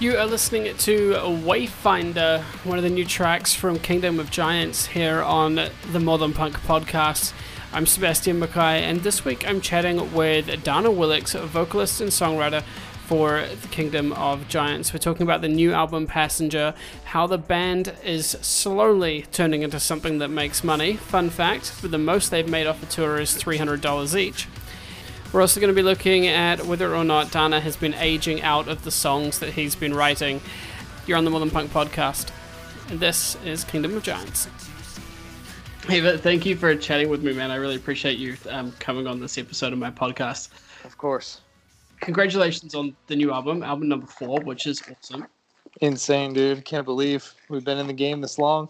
You 0.00 0.16
are 0.16 0.24
listening 0.24 0.74
to 0.74 1.12
Wayfinder, 1.12 2.40
one 2.64 2.78
of 2.78 2.84
the 2.84 2.88
new 2.88 3.04
tracks 3.04 3.54
from 3.54 3.78
Kingdom 3.78 4.18
of 4.18 4.30
Giants 4.30 4.86
here 4.86 5.20
on 5.20 5.56
the 5.92 6.00
Modern 6.00 6.32
Punk 6.32 6.56
podcast. 6.60 7.34
I'm 7.70 7.84
Sebastian 7.84 8.38
Mackay, 8.38 8.82
and 8.82 9.02
this 9.02 9.26
week 9.26 9.46
I'm 9.46 9.60
chatting 9.60 10.14
with 10.14 10.46
Dana 10.64 10.88
Willix, 10.88 11.38
vocalist 11.38 12.00
and 12.00 12.10
songwriter 12.10 12.62
for 13.04 13.44
the 13.60 13.68
Kingdom 13.68 14.14
of 14.14 14.48
Giants. 14.48 14.94
We're 14.94 15.00
talking 15.00 15.24
about 15.24 15.42
the 15.42 15.48
new 15.48 15.74
album 15.74 16.06
Passenger, 16.06 16.72
how 17.04 17.26
the 17.26 17.36
band 17.36 17.92
is 18.02 18.28
slowly 18.40 19.26
turning 19.32 19.60
into 19.60 19.78
something 19.78 20.16
that 20.20 20.28
makes 20.28 20.64
money. 20.64 20.96
Fun 20.96 21.28
fact, 21.28 21.82
the 21.82 21.98
most 21.98 22.30
they've 22.30 22.48
made 22.48 22.66
off 22.66 22.82
a 22.82 22.86
tour 22.86 23.20
is 23.20 23.32
$300 23.32 24.18
each. 24.18 24.48
We're 25.32 25.42
also 25.42 25.60
going 25.60 25.72
to 25.72 25.74
be 25.74 25.82
looking 25.82 26.26
at 26.26 26.66
whether 26.66 26.92
or 26.92 27.04
not 27.04 27.30
Dana 27.30 27.60
has 27.60 27.76
been 27.76 27.94
aging 27.94 28.42
out 28.42 28.66
of 28.66 28.82
the 28.82 28.90
songs 28.90 29.38
that 29.38 29.52
he's 29.52 29.76
been 29.76 29.94
writing. 29.94 30.40
You're 31.06 31.18
on 31.18 31.24
the 31.24 31.30
Modern 31.30 31.50
Punk 31.50 31.70
podcast, 31.70 32.32
and 32.88 32.98
this 32.98 33.36
is 33.44 33.62
Kingdom 33.62 33.96
of 33.96 34.02
Giants. 34.02 34.48
Hey, 35.86 36.00
but 36.00 36.20
thank 36.20 36.44
you 36.44 36.56
for 36.56 36.74
chatting 36.74 37.08
with 37.08 37.22
me, 37.22 37.32
man. 37.32 37.52
I 37.52 37.56
really 37.56 37.76
appreciate 37.76 38.18
you 38.18 38.36
um, 38.48 38.72
coming 38.80 39.06
on 39.06 39.20
this 39.20 39.38
episode 39.38 39.72
of 39.72 39.78
my 39.78 39.90
podcast. 39.90 40.48
Of 40.84 40.98
course. 40.98 41.42
Congratulations 42.00 42.74
on 42.74 42.96
the 43.06 43.14
new 43.14 43.32
album, 43.32 43.62
album 43.62 43.88
number 43.88 44.08
four, 44.08 44.40
which 44.40 44.66
is 44.66 44.82
awesome. 44.90 45.28
Insane, 45.80 46.32
dude. 46.32 46.64
Can't 46.64 46.84
believe 46.84 47.32
we've 47.48 47.64
been 47.64 47.78
in 47.78 47.86
the 47.86 47.92
game 47.92 48.20
this 48.20 48.36
long. 48.36 48.68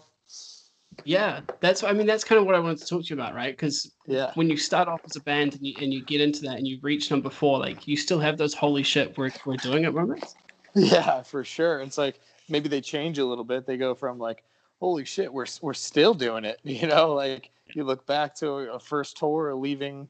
Yeah, 1.05 1.41
that's. 1.59 1.83
I 1.83 1.93
mean, 1.93 2.07
that's 2.07 2.23
kind 2.23 2.39
of 2.39 2.45
what 2.45 2.55
I 2.55 2.59
wanted 2.59 2.79
to 2.79 2.85
talk 2.87 3.03
to 3.03 3.07
you 3.07 3.15
about, 3.15 3.33
right? 3.33 3.53
Because 3.53 3.91
Yeah. 4.07 4.31
when 4.35 4.49
you 4.49 4.57
start 4.57 4.87
off 4.87 5.01
as 5.05 5.15
a 5.15 5.21
band 5.21 5.53
and 5.55 5.65
you, 5.65 5.73
and 5.81 5.93
you 5.93 6.03
get 6.05 6.21
into 6.21 6.41
that 6.43 6.57
and 6.57 6.67
you 6.67 6.79
reach 6.81 7.09
number 7.11 7.29
four, 7.29 7.59
like 7.59 7.87
you 7.87 7.97
still 7.97 8.19
have 8.19 8.37
those 8.37 8.53
holy 8.53 8.83
shit 8.83 9.17
we're 9.17 9.31
we're 9.45 9.57
doing 9.57 9.83
it 9.85 9.93
moments. 9.93 10.35
Yeah, 10.75 11.21
for 11.23 11.43
sure. 11.43 11.81
It's 11.81 11.97
like 11.97 12.19
maybe 12.49 12.69
they 12.69 12.81
change 12.81 13.17
a 13.19 13.25
little 13.25 13.43
bit. 13.43 13.65
They 13.65 13.77
go 13.77 13.93
from 13.95 14.19
like, 14.19 14.43
holy 14.79 15.05
shit, 15.05 15.31
we're 15.33 15.47
we're 15.61 15.73
still 15.73 16.13
doing 16.13 16.45
it. 16.45 16.59
You 16.63 16.87
know, 16.87 17.13
like 17.13 17.49
you 17.73 17.83
look 17.83 18.05
back 18.05 18.35
to 18.35 18.49
a 18.73 18.79
first 18.79 19.17
tour, 19.17 19.53
leaving, 19.55 20.07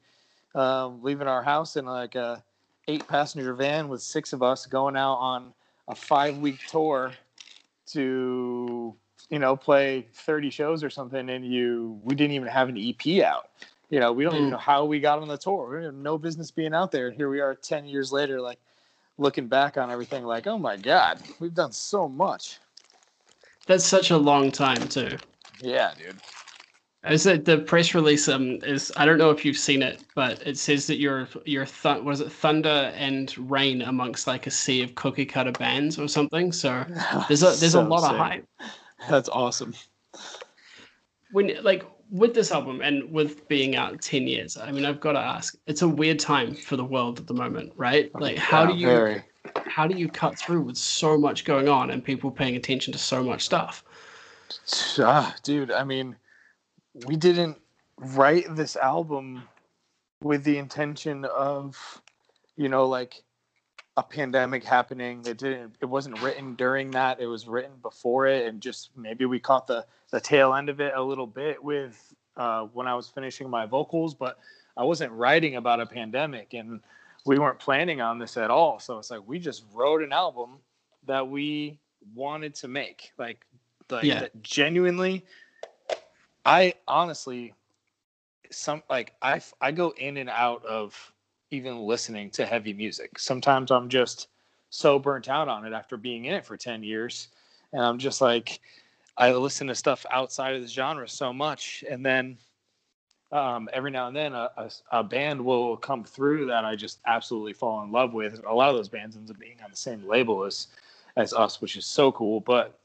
um, 0.54 1.02
leaving 1.02 1.28
our 1.28 1.42
house 1.42 1.76
in 1.76 1.84
like 1.84 2.14
a 2.14 2.42
eight 2.88 3.06
passenger 3.08 3.54
van 3.54 3.88
with 3.88 4.02
six 4.02 4.32
of 4.32 4.42
us 4.42 4.66
going 4.66 4.96
out 4.96 5.14
on 5.16 5.52
a 5.88 5.94
five 5.94 6.38
week 6.38 6.58
tour 6.68 7.12
to 7.86 8.94
you 9.30 9.38
know 9.38 9.56
play 9.56 10.06
30 10.12 10.50
shows 10.50 10.84
or 10.84 10.90
something 10.90 11.30
and 11.30 11.46
you 11.46 12.00
we 12.02 12.14
didn't 12.14 12.32
even 12.34 12.48
have 12.48 12.68
an 12.68 12.76
ep 12.76 13.06
out 13.24 13.50
you 13.90 14.00
know 14.00 14.12
we 14.12 14.24
don't 14.24 14.36
even 14.36 14.48
Mm. 14.48 14.52
know 14.52 14.58
how 14.58 14.84
we 14.84 15.00
got 15.00 15.20
on 15.20 15.28
the 15.28 15.38
tour 15.38 15.78
we 15.78 15.84
have 15.84 15.94
no 15.94 16.18
business 16.18 16.50
being 16.50 16.74
out 16.74 16.90
there 16.92 17.08
and 17.08 17.16
here 17.16 17.30
we 17.30 17.40
are 17.40 17.54
10 17.54 17.86
years 17.86 18.12
later 18.12 18.40
like 18.40 18.58
looking 19.18 19.46
back 19.46 19.76
on 19.76 19.90
everything 19.90 20.24
like 20.24 20.46
oh 20.46 20.58
my 20.58 20.76
god 20.76 21.20
we've 21.40 21.54
done 21.54 21.72
so 21.72 22.08
much 22.08 22.58
That's 23.66 23.84
such 23.84 24.10
a 24.10 24.16
long 24.18 24.50
time 24.50 24.88
too. 24.88 25.16
yeah 25.60 25.92
dude 25.96 26.16
I 27.04 27.16
said 27.16 27.44
the 27.44 27.58
press 27.58 27.94
release? 27.94 28.28
Um, 28.28 28.58
is 28.62 28.92
I 28.96 29.04
don't 29.04 29.18
know 29.18 29.30
if 29.30 29.44
you've 29.44 29.56
seen 29.56 29.82
it, 29.82 30.04
but 30.14 30.40
it 30.46 30.56
says 30.56 30.86
that 30.86 30.98
you're 30.98 31.28
you're 31.44 31.66
th- 31.66 32.00
what 32.02 32.12
is 32.12 32.20
it 32.20 32.30
thunder 32.30 32.92
and 32.94 33.36
rain 33.50 33.82
amongst 33.82 34.28
like 34.28 34.46
a 34.46 34.52
sea 34.52 34.82
of 34.82 34.94
cookie 34.94 35.26
cutter 35.26 35.50
bands 35.50 35.98
or 35.98 36.06
something. 36.06 36.52
So 36.52 36.84
there's 37.28 37.42
a 37.42 37.46
there's 37.46 37.74
a 37.74 37.80
So 37.80 37.82
lot 37.82 38.04
of 38.08 38.16
hype. 38.16 38.46
That's 39.08 39.28
awesome. 39.28 39.74
When 41.30 41.52
like 41.62 41.84
with 42.10 42.34
this 42.34 42.52
album 42.52 42.80
and 42.82 43.10
with 43.10 43.48
being 43.48 43.74
out 43.74 44.02
10 44.02 44.26
years 44.26 44.58
i 44.58 44.70
mean 44.70 44.84
i've 44.84 45.00
got 45.00 45.12
to 45.12 45.18
ask 45.18 45.56
it's 45.66 45.80
a 45.80 45.88
weird 45.88 46.18
time 46.18 46.54
for 46.54 46.76
the 46.76 46.84
world 46.84 47.18
at 47.18 47.26
the 47.26 47.32
moment 47.32 47.72
right? 47.76 48.14
Like 48.14 48.36
how 48.36 48.66
do 48.66 48.74
you 48.74 48.86
very. 48.86 49.24
how 49.66 49.86
do 49.86 49.98
you 49.98 50.08
cut 50.08 50.38
through 50.38 50.60
with 50.60 50.76
so 50.76 51.16
much 51.16 51.46
going 51.46 51.68
on 51.68 51.90
and 51.90 52.04
people 52.04 52.30
paying 52.30 52.54
attention 52.56 52.92
to 52.92 52.98
so 52.98 53.24
much 53.24 53.42
stuff? 53.42 53.82
Ah, 54.98 55.34
dude, 55.42 55.72
I 55.72 55.84
mean, 55.84 56.16
we 57.06 57.16
didn't 57.16 57.58
write 57.98 58.54
this 58.54 58.76
album 58.76 59.42
with 60.22 60.44
the 60.44 60.58
intention 60.58 61.24
of, 61.24 62.02
you 62.56 62.68
know, 62.68 62.86
like 62.86 63.22
a 63.96 64.02
pandemic 64.02 64.64
happening. 64.64 65.22
It 65.26 65.38
didn't. 65.38 65.76
It 65.80 65.86
wasn't 65.86 66.20
written 66.22 66.54
during 66.54 66.90
that. 66.92 67.20
It 67.20 67.26
was 67.26 67.46
written 67.46 67.72
before 67.82 68.26
it, 68.26 68.46
and 68.46 68.60
just 68.60 68.90
maybe 68.96 69.24
we 69.26 69.38
caught 69.38 69.66
the 69.66 69.84
the 70.10 70.20
tail 70.20 70.54
end 70.54 70.68
of 70.68 70.80
it 70.80 70.92
a 70.94 71.02
little 71.02 71.26
bit 71.26 71.62
with 71.62 72.14
uh, 72.36 72.64
when 72.72 72.86
I 72.86 72.94
was 72.94 73.08
finishing 73.08 73.48
my 73.50 73.66
vocals, 73.66 74.14
but 74.14 74.38
I 74.76 74.84
wasn't 74.84 75.12
writing 75.12 75.56
about 75.56 75.80
a 75.80 75.86
pandemic, 75.86 76.54
and 76.54 76.80
we 77.26 77.38
weren't 77.38 77.58
planning 77.58 78.00
on 78.00 78.18
this 78.18 78.36
at 78.36 78.50
all. 78.50 78.78
So 78.78 78.98
it's 78.98 79.10
like 79.10 79.26
we 79.26 79.38
just 79.38 79.64
wrote 79.74 80.02
an 80.02 80.12
album 80.12 80.58
that 81.06 81.28
we 81.28 81.78
wanted 82.14 82.54
to 82.56 82.68
make, 82.68 83.12
like 83.18 83.44
like 83.90 84.04
Yeah. 84.04 84.28
genuinely 84.42 85.24
i 86.44 86.74
honestly 86.88 87.52
some 88.50 88.82
like 88.90 89.12
I 89.22 89.40
I 89.60 89.72
go 89.72 89.90
in 89.96 90.16
and 90.16 90.28
out 90.28 90.64
of 90.64 91.12
even 91.52 91.80
listening 91.80 92.30
to 92.30 92.46
heavy 92.46 92.72
music. 92.72 93.18
Sometimes 93.18 93.70
i'm 93.70 93.88
just 93.88 94.28
so 94.70 94.98
burnt 94.98 95.28
out 95.28 95.48
on 95.48 95.66
it 95.66 95.72
after 95.72 95.96
being 95.98 96.24
in 96.24 96.34
it 96.34 96.46
for 96.46 96.56
10 96.56 96.82
years 96.82 97.28
and 97.74 97.82
i'm 97.82 97.98
just 97.98 98.22
like 98.22 98.58
i 99.18 99.30
listen 99.30 99.66
to 99.66 99.74
stuff 99.74 100.06
outside 100.10 100.54
of 100.54 100.62
this 100.62 100.72
genre 100.72 101.06
so 101.06 101.32
much 101.32 101.84
and 101.88 102.04
then 102.04 102.38
um, 103.32 103.70
every 103.72 103.90
now 103.90 104.08
and 104.08 104.16
then 104.16 104.34
a, 104.34 104.50
a, 104.58 104.70
a 104.90 105.02
band 105.02 105.42
will 105.42 105.76
come 105.76 106.04
through 106.04 106.46
that 106.46 106.64
i 106.64 106.74
just 106.74 107.00
absolutely 107.06 107.52
fall 107.52 107.82
in 107.82 107.92
love 107.92 108.12
with. 108.14 108.42
A 108.46 108.54
lot 108.54 108.70
of 108.70 108.76
those 108.76 108.88
bands 108.88 109.16
ends 109.16 109.30
up 109.30 109.38
being 109.38 109.58
on 109.62 109.70
the 109.70 109.76
same 109.76 110.06
label 110.08 110.44
as 110.44 110.68
as 111.16 111.34
us 111.34 111.60
which 111.60 111.76
is 111.76 111.84
so 111.84 112.10
cool 112.12 112.40
but 112.40 112.78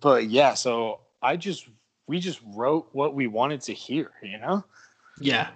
but 0.00 0.26
yeah 0.28 0.54
so 0.54 0.98
i 1.22 1.36
just 1.36 1.68
we 2.08 2.18
just 2.18 2.40
wrote 2.54 2.88
what 2.92 3.14
we 3.14 3.28
wanted 3.28 3.60
to 3.60 3.72
hear 3.72 4.10
you 4.22 4.38
know? 4.38 4.64
Yeah 5.20 5.48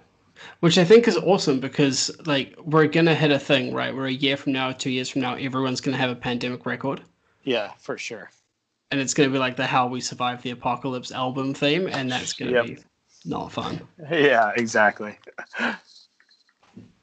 which 0.61 0.77
i 0.77 0.83
think 0.83 1.07
is 1.07 1.17
awesome 1.17 1.59
because 1.59 2.09
like 2.25 2.55
we're 2.63 2.87
gonna 2.87 3.15
hit 3.15 3.31
a 3.31 3.39
thing 3.39 3.73
right 3.73 3.95
where 3.95 4.05
a 4.05 4.11
year 4.11 4.35
from 4.37 4.51
now 4.53 4.71
two 4.71 4.89
years 4.89 5.09
from 5.09 5.21
now 5.21 5.35
everyone's 5.35 5.81
gonna 5.81 5.97
have 5.97 6.09
a 6.09 6.15
pandemic 6.15 6.65
record 6.65 7.01
yeah 7.43 7.71
for 7.79 7.97
sure 7.97 8.29
and 8.91 8.99
it's 8.99 9.13
gonna 9.13 9.29
be 9.29 9.37
like 9.37 9.55
the 9.55 9.65
how 9.65 9.87
we 9.87 9.99
survived 10.01 10.43
the 10.43 10.51
apocalypse 10.51 11.11
album 11.11 11.53
theme 11.53 11.87
and 11.87 12.11
that's 12.11 12.33
gonna 12.33 12.51
Yep. 12.51 12.65
be 12.65 12.77
not 13.25 13.51
fun 13.51 13.81
yeah 14.11 14.51
exactly 14.57 15.17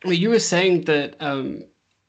Well, 0.05 0.15
you 0.15 0.31
were 0.31 0.39
saying 0.39 0.85
that 0.85 1.15
um, 1.21 1.63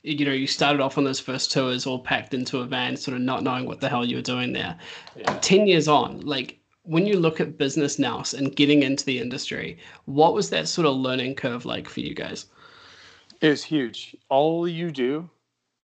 you 0.03 0.23
know 0.25 0.31
you 0.31 0.47
started 0.47 0.81
off 0.81 0.97
on 0.97 1.03
those 1.03 1.19
first 1.19 1.51
tours 1.51 1.85
all 1.85 1.99
packed 1.99 2.33
into 2.33 2.59
a 2.59 2.65
van, 2.65 2.95
sort 2.95 3.17
of 3.17 3.21
not 3.21 3.43
knowing 3.43 3.65
what 3.65 3.81
the 3.81 3.89
hell 3.89 4.05
you 4.05 4.15
were 4.15 4.21
doing 4.21 4.53
there. 4.53 4.77
yeah. 5.17 5.37
Ten 5.41 5.67
years 5.67 5.89
on, 5.89 6.21
like 6.21 6.57
when 6.83 7.05
you 7.05 7.19
look 7.19 7.39
at 7.39 7.57
business 7.57 7.99
now 7.99 8.23
and 8.37 8.55
getting 8.55 8.83
into 8.83 9.05
the 9.05 9.19
industry, 9.19 9.77
what 10.05 10.33
was 10.33 10.49
that 10.49 10.67
sort 10.67 10.87
of 10.87 10.95
learning 10.95 11.35
curve 11.35 11.65
like 11.65 11.87
for 11.87 11.99
you 12.01 12.13
guys? 12.13 12.45
it 13.41 13.49
was 13.49 13.63
huge. 13.63 14.15
All 14.29 14.67
you 14.67 14.91
do 14.91 15.27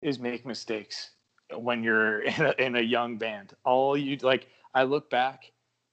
is 0.01 0.19
make 0.19 0.45
mistakes 0.45 1.11
when 1.55 1.83
you're 1.83 2.21
in 2.23 2.41
a, 2.45 2.53
in 2.59 2.75
a 2.75 2.81
young 2.81 3.17
band. 3.17 3.53
All 3.63 3.95
you 3.97 4.17
like 4.17 4.47
i 4.73 4.83
look 4.83 5.09
back 5.09 5.51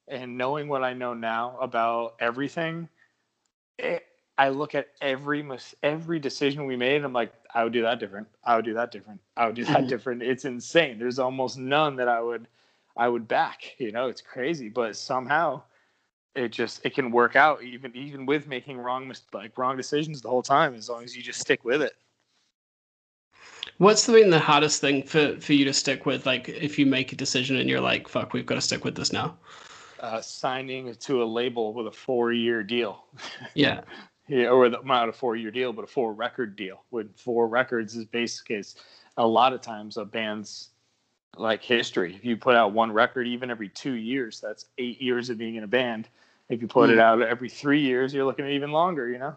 and 0.09 0.37
knowing 0.37 0.67
what 0.69 0.83
i 0.83 0.93
know 0.93 1.15
now 1.15 1.57
about 1.61 2.17
everything 2.19 2.89
it, 3.79 4.05
i 4.39 4.49
look 4.49 4.75
at 4.75 4.89
every 5.01 5.41
mis- 5.41 5.77
every 5.85 6.19
decision 6.19 6.67
we 6.67 6.75
made 6.75 7.05
i'm 7.05 7.13
like 7.13 7.33
i 7.55 7.63
would 7.63 7.73
do 7.73 7.83
that 7.83 8.01
different. 8.01 8.27
I 8.45 8.57
would 8.57 8.65
do 8.65 8.75
that 8.75 8.91
different. 8.91 9.21
I 9.37 9.47
would 9.47 9.55
do 9.55 9.65
that 9.67 9.85
Mhm. 9.85 9.89
different. 9.89 10.23
It's 10.25 10.45
insane. 10.45 10.99
There's 10.99 11.21
almost 11.21 11.59
none 11.59 11.95
that 11.97 12.09
i 12.09 12.21
would 12.21 12.49
i 12.97 13.09
would 13.09 13.27
back 13.29 13.75
you 13.79 13.93
know 13.93 14.09
it's 14.09 14.21
crazy 14.21 14.69
but 14.69 14.97
somehow 14.97 15.61
it 16.35 16.49
just 16.49 16.85
it 16.85 16.95
can 16.95 17.11
work 17.11 17.37
out 17.37 17.63
even 17.63 17.95
even 17.95 18.27
with 18.27 18.47
making 18.47 18.79
wrong 18.79 19.13
like 19.33 19.57
wrong 19.59 19.77
decisions 19.77 20.21
the 20.21 20.29
whole 20.29 20.43
time 20.43 20.75
as 20.75 20.89
long 20.89 21.05
as 21.05 21.17
you 21.17 21.23
just 21.23 21.41
stick 21.41 21.65
with 21.65 21.83
it 21.83 21.93
What's 23.79 24.07
been 24.07 24.31
the 24.31 24.39
hardest 24.39 24.81
thing 24.81 25.03
for 25.03 25.41
for 25.41 25.55
you 25.55 25.65
to 25.65 25.73
stick 25.73 26.07
with? 26.07 26.25
Like 26.25 26.49
if 26.49 26.79
you 26.79 26.87
make 26.87 27.13
a 27.13 27.17
decision 27.17 27.57
and 27.57 27.69
you're 27.69 27.81
like, 27.81 28.07
"Fuck, 28.07 28.33
we've 28.33 28.47
got 28.47 28.57
to 28.57 28.61
stick 28.61 28.85
with 28.85 28.95
this 28.95 29.13
now." 29.13 29.37
uh, 30.03 30.21
signing 30.21 30.93
to 30.97 31.23
a 31.23 31.25
label 31.25 31.73
with 31.73 31.87
a 31.87 31.91
four 31.91 32.33
year 32.33 32.63
deal 32.63 33.05
Yeah, 33.55 33.83
yeah 34.29 34.49
or 34.49 34.69
the, 34.69 34.81
not 34.85 35.09
a 35.09 35.13
four 35.13 35.37
year 35.37 35.51
deal 35.51 35.73
but 35.73 35.85
a 35.85 35.87
four 35.87 36.13
record 36.13 36.57
deal 36.57 36.83
With 36.91 37.17
four 37.17 37.49
records 37.49 37.97
is 37.97 38.05
basically 38.05 38.57
is 38.57 38.75
a 39.17 39.27
lot 39.27 39.53
of 39.53 39.61
times 39.61 39.97
a 39.97 40.05
band's 40.05 40.71
like 41.37 41.63
history 41.63 42.15
if 42.15 42.25
you 42.25 42.37
put 42.37 42.55
out 42.57 42.73
one 42.73 42.93
record 42.93 43.27
even 43.27 43.51
every 43.51 43.69
two 43.69 43.95
years 43.95 44.41
that's 44.41 44.67
eight 44.79 45.01
years 45.01 45.31
of 45.31 45.39
being 45.39 45.55
in 45.57 45.65
a 45.65 45.69
band 45.69 46.09
if 46.49 46.61
you 46.61 46.69
put 46.69 46.91
it 46.91 46.99
Mm. 46.99 47.01
out 47.01 47.23
every 47.23 47.49
three 47.49 47.81
years 47.81 48.13
you're 48.13 48.25
looking 48.25 48.45
at 48.45 48.51
even 48.53 48.71
longer 48.73 49.09
you 49.09 49.19
know 49.19 49.37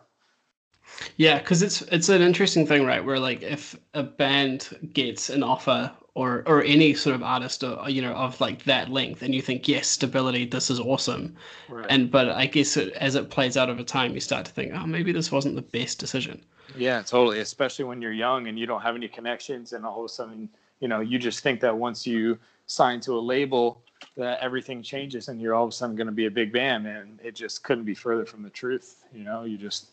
Yeah, 1.18 1.39
because 1.39 1.62
it's 1.62 1.81
it's 1.83 2.07
an 2.09 2.21
interesting 2.21 2.65
thing, 2.65 2.86
right? 2.86 3.03
Where 3.03 3.19
like 3.19 3.42
if 3.42 3.75
a 3.94 4.03
band 4.03 4.89
gets 4.94 5.30
an 5.30 5.44
offer 5.44 5.92
or 6.13 6.44
or 6.47 6.63
any 6.63 6.94
sort 6.94 7.15
of 7.15 7.24
artist, 7.24 7.63
or, 7.63 7.89
you 7.89 8.01
know, 8.01 8.13
of 8.13 8.39
like 8.39 8.63
that 8.63 8.89
length, 8.89 9.21
and 9.21 9.36
you 9.36 9.41
think, 9.41 9.68
yes, 9.68 9.88
stability, 9.88 10.45
this 10.45 10.69
is 10.69 10.80
awesome, 10.80 11.36
right. 11.68 11.89
and 11.89 12.09
but 12.12 12.30
I 12.30 12.45
guess 12.45 12.77
it, 12.77 12.94
as 12.94 13.15
it 13.15 13.30
plays 13.30 13.57
out 13.57 13.69
over 13.69 13.83
time, 13.83 14.13
you 14.13 14.19
start 14.21 14.45
to 14.45 14.51
think, 14.53 14.74
oh, 14.74 14.86
maybe 14.88 15.12
this 15.12 15.31
wasn't 15.33 15.56
the 15.56 15.62
best 15.62 16.00
decision. 16.00 16.41
Yeah, 16.74 17.01
totally. 17.01 17.39
Especially 17.39 17.86
when 17.86 18.01
you're 18.01 18.12
young 18.12 18.48
and 18.48 18.57
you 18.59 18.65
don't 18.65 18.81
have 18.81 18.95
any 18.95 19.07
connections, 19.07 19.74
and 19.74 19.86
all 19.86 20.00
of 20.00 20.06
a 20.06 20.09
sudden 20.09 20.50
you 20.80 20.88
know, 20.88 21.00
you 21.00 21.18
just 21.19 21.42
think 21.42 21.60
that 21.62 21.75
once 21.77 22.06
you 22.06 22.38
sign 22.68 23.00
to 23.01 23.13
a 23.13 23.19
label 23.19 23.81
that 24.18 24.39
everything 24.39 24.81
changes 24.81 25.27
and 25.27 25.42
you're 25.42 25.54
all 25.54 25.66
of 25.66 25.69
a 25.69 25.72
sudden 25.72 25.95
going 25.95 26.07
to 26.07 26.13
be 26.13 26.25
a 26.25 26.31
big 26.31 26.51
band 26.51 26.88
and 26.88 27.19
it 27.24 27.36
just 27.36 27.63
couldn't 27.63 27.83
be 27.83 27.95
further 27.95 28.25
from 28.25 28.44
the 28.44 28.50
truth 28.50 29.04
you 29.13 29.24
know? 29.24 29.44
You 29.44 29.57
just 29.57 29.88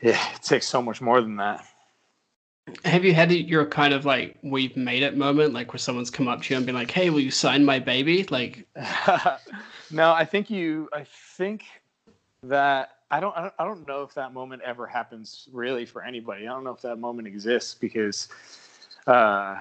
yeah 0.00 0.34
it 0.34 0.42
takes 0.42 0.66
so 0.66 0.82
much 0.82 1.00
more 1.00 1.20
than 1.20 1.36
that. 1.36 1.64
Have 2.84 3.04
you 3.04 3.14
had 3.14 3.32
your 3.32 3.66
kind 3.66 3.92
of 3.92 4.04
like 4.04 4.36
we've 4.42 4.76
made 4.76 5.02
it 5.02 5.16
moment 5.16 5.52
like 5.52 5.72
where 5.72 5.78
someone's 5.78 6.10
come 6.10 6.28
up 6.28 6.42
to 6.42 6.54
you 6.54 6.56
and 6.56 6.66
been 6.66 6.74
like 6.74 6.90
hey 6.90 7.10
will 7.10 7.20
you 7.20 7.30
sign 7.30 7.64
my 7.64 7.78
baby? 7.78 8.24
Like 8.24 8.66
no 9.90 10.12
i 10.12 10.24
think 10.24 10.50
you 10.50 10.88
i 10.92 11.04
think 11.36 11.64
that 12.44 12.96
I 13.10 13.18
don't, 13.18 13.36
I 13.36 13.42
don't 13.42 13.54
i 13.58 13.64
don't 13.64 13.88
know 13.88 14.02
if 14.02 14.14
that 14.14 14.32
moment 14.32 14.62
ever 14.62 14.86
happens 14.86 15.48
really 15.52 15.84
for 15.84 16.02
anybody. 16.02 16.46
I 16.46 16.50
don't 16.50 16.64
know 16.64 16.70
if 16.70 16.82
that 16.82 16.96
moment 16.96 17.26
exists 17.26 17.74
because 17.74 18.28
uh 19.06 19.60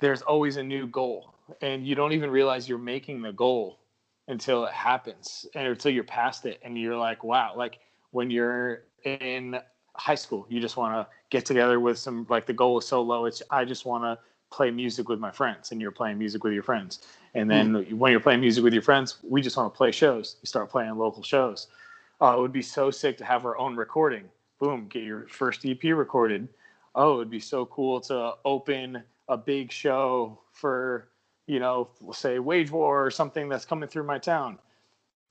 there's 0.00 0.22
always 0.22 0.56
a 0.56 0.62
new 0.62 0.86
goal 0.86 1.32
and 1.60 1.86
you 1.86 1.94
don't 1.94 2.12
even 2.12 2.30
realize 2.30 2.68
you're 2.68 2.78
making 2.78 3.22
the 3.22 3.32
goal 3.32 3.78
until 4.28 4.64
it 4.64 4.72
happens 4.72 5.46
and 5.54 5.66
until 5.66 5.90
you're 5.90 6.04
past 6.04 6.46
it 6.46 6.60
and 6.62 6.78
you're 6.78 6.96
like 6.96 7.24
wow 7.24 7.52
like 7.56 7.78
when 8.10 8.30
you're 8.30 8.84
in 9.04 9.58
high 9.94 10.14
school 10.14 10.46
you 10.48 10.60
just 10.60 10.76
want 10.76 10.94
to 10.94 11.06
get 11.30 11.44
together 11.44 11.80
with 11.80 11.98
some 11.98 12.26
like 12.28 12.46
the 12.46 12.52
goal 12.52 12.78
is 12.78 12.86
so 12.86 13.02
low 13.02 13.26
it's 13.26 13.42
i 13.50 13.64
just 13.64 13.84
want 13.84 14.04
to 14.04 14.18
play 14.50 14.70
music 14.70 15.08
with 15.08 15.18
my 15.18 15.30
friends 15.30 15.72
and 15.72 15.80
you're 15.80 15.90
playing 15.90 16.18
music 16.18 16.44
with 16.44 16.52
your 16.52 16.62
friends 16.62 17.00
and 17.34 17.50
then 17.50 17.72
mm. 17.72 17.92
when 17.94 18.10
you're 18.10 18.20
playing 18.20 18.40
music 18.40 18.62
with 18.62 18.72
your 18.72 18.82
friends 18.82 19.16
we 19.22 19.40
just 19.40 19.56
want 19.56 19.72
to 19.72 19.76
play 19.76 19.90
shows 19.90 20.36
you 20.42 20.46
start 20.46 20.70
playing 20.70 20.96
local 20.96 21.22
shows 21.22 21.68
oh 22.20 22.36
it 22.36 22.40
would 22.40 22.52
be 22.52 22.62
so 22.62 22.90
sick 22.90 23.16
to 23.16 23.24
have 23.24 23.44
our 23.44 23.56
own 23.58 23.74
recording 23.76 24.24
boom 24.60 24.86
get 24.88 25.02
your 25.02 25.26
first 25.28 25.64
ep 25.64 25.82
recorded 25.84 26.48
oh 26.94 27.16
it'd 27.16 27.30
be 27.30 27.40
so 27.40 27.66
cool 27.66 28.00
to 28.00 28.34
open 28.44 29.02
a 29.28 29.36
big 29.36 29.72
show 29.72 30.38
for 30.52 31.08
you 31.46 31.58
know, 31.58 31.88
say 32.12 32.38
Wage 32.38 32.70
War 32.70 33.04
or 33.04 33.10
something 33.10 33.48
that's 33.48 33.64
coming 33.64 33.88
through 33.88 34.04
my 34.04 34.18
town. 34.18 34.58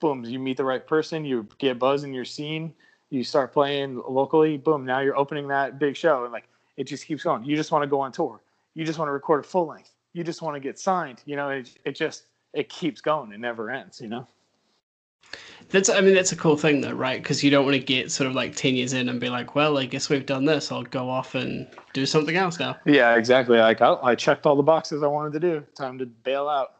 Boom, 0.00 0.24
you 0.24 0.38
meet 0.38 0.56
the 0.56 0.64
right 0.64 0.86
person, 0.86 1.24
you 1.24 1.46
get 1.58 1.78
buzz 1.78 2.04
in 2.04 2.12
your 2.12 2.24
scene, 2.24 2.74
you 3.10 3.24
start 3.24 3.52
playing 3.52 4.02
locally. 4.08 4.56
Boom, 4.56 4.84
now 4.84 5.00
you're 5.00 5.16
opening 5.16 5.48
that 5.48 5.78
big 5.78 5.96
show, 5.96 6.24
and 6.24 6.32
like 6.32 6.48
it 6.76 6.84
just 6.84 7.06
keeps 7.06 7.22
going. 7.22 7.44
You 7.44 7.56
just 7.56 7.70
want 7.70 7.82
to 7.82 7.86
go 7.86 8.00
on 8.00 8.12
tour. 8.12 8.40
You 8.74 8.84
just 8.84 8.98
want 8.98 9.08
to 9.08 9.12
record 9.12 9.44
a 9.44 9.46
full 9.46 9.66
length. 9.66 9.94
You 10.12 10.24
just 10.24 10.42
want 10.42 10.56
to 10.56 10.60
get 10.60 10.78
signed. 10.78 11.22
You 11.24 11.36
know, 11.36 11.50
it 11.50 11.70
it 11.84 11.94
just 11.94 12.24
it 12.52 12.68
keeps 12.68 13.00
going. 13.00 13.32
It 13.32 13.40
never 13.40 13.70
ends. 13.70 14.00
You 14.00 14.08
know. 14.08 14.26
That's 15.70 15.88
I 15.88 16.02
mean 16.02 16.14
that's 16.14 16.32
a 16.32 16.36
cool 16.36 16.56
thing 16.56 16.82
though, 16.82 16.92
right? 16.92 17.22
Because 17.22 17.42
you 17.42 17.50
don't 17.50 17.64
want 17.64 17.76
to 17.76 17.82
get 17.82 18.12
sort 18.12 18.28
of 18.28 18.34
like 18.34 18.54
ten 18.54 18.74
years 18.74 18.92
in 18.92 19.08
and 19.08 19.18
be 19.18 19.30
like, 19.30 19.54
well, 19.54 19.78
I 19.78 19.86
guess 19.86 20.10
we've 20.10 20.26
done 20.26 20.44
this. 20.44 20.70
I'll 20.70 20.82
go 20.82 21.08
off 21.08 21.34
and 21.34 21.66
do 21.94 22.04
something 22.04 22.36
else 22.36 22.58
now. 22.58 22.76
Yeah, 22.84 23.16
exactly. 23.16 23.58
Like 23.58 23.80
I, 23.80 23.94
I 24.02 24.14
checked 24.14 24.44
all 24.44 24.54
the 24.54 24.62
boxes 24.62 25.02
I 25.02 25.06
wanted 25.06 25.32
to 25.32 25.40
do. 25.40 25.66
Time 25.74 25.98
to 25.98 26.06
bail 26.06 26.48
out. 26.48 26.74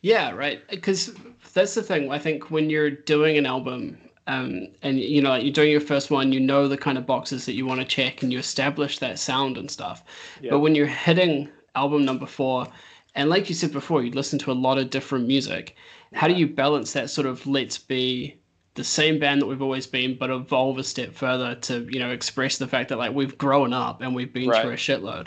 Yeah, 0.00 0.30
right. 0.30 0.66
Because 0.68 1.12
that's 1.54 1.74
the 1.74 1.82
thing. 1.82 2.12
I 2.12 2.20
think 2.20 2.52
when 2.52 2.70
you're 2.70 2.90
doing 2.90 3.36
an 3.36 3.46
album, 3.46 3.98
um, 4.28 4.68
and 4.82 5.00
you 5.00 5.20
know, 5.20 5.30
like 5.30 5.42
you're 5.42 5.52
doing 5.52 5.72
your 5.72 5.80
first 5.80 6.10
one, 6.10 6.30
you 6.30 6.38
know 6.38 6.68
the 6.68 6.78
kind 6.78 6.98
of 6.98 7.06
boxes 7.06 7.46
that 7.46 7.54
you 7.54 7.66
want 7.66 7.80
to 7.80 7.86
check, 7.86 8.22
and 8.22 8.32
you 8.32 8.38
establish 8.38 9.00
that 9.00 9.18
sound 9.18 9.56
and 9.58 9.68
stuff. 9.68 10.04
Yeah. 10.40 10.50
But 10.52 10.60
when 10.60 10.76
you're 10.76 10.86
hitting 10.86 11.48
album 11.74 12.04
number 12.04 12.26
four, 12.26 12.68
and 13.18 13.28
like 13.28 13.48
you 13.48 13.54
said 13.54 13.72
before, 13.72 14.02
you 14.02 14.10
listen 14.12 14.38
to 14.38 14.50
a 14.50 14.54
lot 14.54 14.78
of 14.78 14.88
different 14.90 15.26
music 15.26 15.76
how 16.14 16.28
do 16.28 16.34
you 16.34 16.46
balance 16.46 16.92
that 16.92 17.10
sort 17.10 17.26
of 17.26 17.46
let's 17.46 17.78
be 17.78 18.36
the 18.74 18.84
same 18.84 19.18
band 19.18 19.42
that 19.42 19.46
we've 19.46 19.62
always 19.62 19.86
been, 19.86 20.16
but 20.16 20.30
evolve 20.30 20.78
a 20.78 20.84
step 20.84 21.12
further 21.12 21.54
to 21.56 21.86
you 21.90 21.98
know 21.98 22.10
express 22.10 22.58
the 22.58 22.66
fact 22.66 22.88
that 22.88 22.98
like 22.98 23.12
we've 23.12 23.36
grown 23.36 23.72
up 23.72 24.00
and 24.00 24.14
we've 24.14 24.32
been 24.32 24.48
right. 24.48 24.62
through 24.62 24.72
a 24.72 24.76
shitload. 24.76 25.26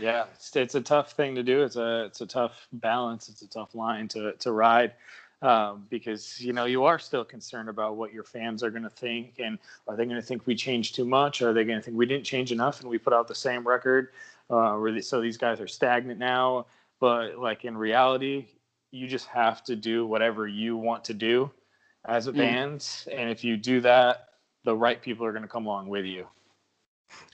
Yeah, 0.00 0.24
it's, 0.34 0.54
it's 0.56 0.74
a 0.74 0.80
tough 0.80 1.12
thing 1.12 1.34
to 1.34 1.42
do. 1.42 1.62
It's 1.62 1.76
a 1.76 2.04
it's 2.06 2.20
a 2.20 2.26
tough 2.26 2.66
balance. 2.72 3.28
It's 3.28 3.42
a 3.42 3.48
tough 3.48 3.74
line 3.74 4.08
to 4.08 4.32
to 4.32 4.52
ride 4.52 4.94
um, 5.42 5.86
because 5.90 6.40
you 6.40 6.52
know 6.52 6.64
you 6.64 6.84
are 6.84 6.98
still 6.98 7.24
concerned 7.24 7.68
about 7.68 7.96
what 7.96 8.12
your 8.12 8.24
fans 8.24 8.62
are 8.62 8.70
going 8.70 8.82
to 8.82 8.90
think, 8.90 9.34
and 9.38 9.58
are 9.86 9.94
they 9.94 10.04
going 10.04 10.16
to 10.16 10.26
think 10.26 10.46
we 10.46 10.54
changed 10.54 10.94
too 10.94 11.04
much? 11.04 11.42
Are 11.42 11.52
they 11.52 11.64
going 11.64 11.78
to 11.78 11.82
think 11.82 11.96
we 11.96 12.06
didn't 12.06 12.24
change 12.24 12.50
enough 12.50 12.80
and 12.80 12.88
we 12.88 12.98
put 12.98 13.12
out 13.12 13.28
the 13.28 13.34
same 13.34 13.66
record? 13.66 14.08
Uh, 14.48 14.78
so 15.00 15.20
these 15.20 15.36
guys 15.36 15.60
are 15.60 15.66
stagnant 15.66 16.18
now. 16.18 16.66
But 17.00 17.38
like 17.38 17.64
in 17.64 17.76
reality, 17.76 18.46
you 18.90 19.06
just 19.06 19.26
have 19.26 19.62
to 19.64 19.76
do 19.76 20.06
whatever 20.06 20.46
you 20.46 20.76
want 20.76 21.04
to 21.04 21.14
do 21.14 21.50
as 22.06 22.26
a 22.26 22.32
mm. 22.32 22.36
band 22.36 22.88
and 23.12 23.30
if 23.30 23.42
you 23.44 23.56
do 23.56 23.80
that 23.80 24.28
the 24.64 24.74
right 24.74 25.02
people 25.02 25.26
are 25.26 25.32
going 25.32 25.42
to 25.42 25.48
come 25.48 25.66
along 25.66 25.88
with 25.88 26.04
you 26.04 26.26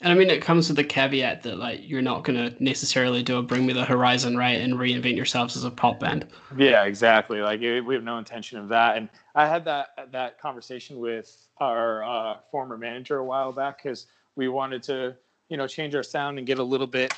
and 0.03 0.13
I 0.13 0.15
mean, 0.15 0.29
it 0.29 0.43
comes 0.43 0.69
with 0.69 0.77
the 0.77 0.85
caveat 0.85 1.43
that 1.45 1.57
like 1.57 1.81
you're 1.83 2.03
not 2.03 2.25
going 2.25 2.37
to 2.37 2.63
necessarily 2.63 3.23
do 3.23 3.39
a 3.39 3.43
Bring 3.43 3.65
Me 3.65 3.73
the 3.73 3.87
Horizon 3.87 4.37
right 4.37 4.61
and 4.61 4.75
reinvent 4.75 5.17
yourselves 5.17 5.57
as 5.57 5.65
a 5.65 5.71
pop 5.71 5.99
band. 5.99 6.27
Yeah, 6.59 6.85
exactly. 6.85 7.41
Like 7.41 7.63
it, 7.63 7.81
we 7.81 7.95
have 7.95 8.05
no 8.05 8.19
intention 8.19 8.59
of 8.59 8.69
that. 8.69 8.99
And 8.99 9.09
I 9.35 9.47
had 9.47 9.65
that 9.65 10.11
that 10.13 10.39
conversation 10.39 10.99
with 10.99 11.49
our 11.57 12.05
uh, 12.05 12.37
former 12.51 12.77
manager 12.77 13.17
a 13.17 13.25
while 13.25 13.51
back 13.51 13.83
because 13.83 14.09
we 14.37 14.49
wanted 14.49 14.83
to, 14.85 15.17
you 15.49 15.57
know, 15.57 15.67
change 15.67 15.95
our 15.95 16.03
sound 16.03 16.37
and 16.37 16.47
get 16.47 16.59
a 16.59 16.65
little 16.65 16.87
bit 16.87 17.15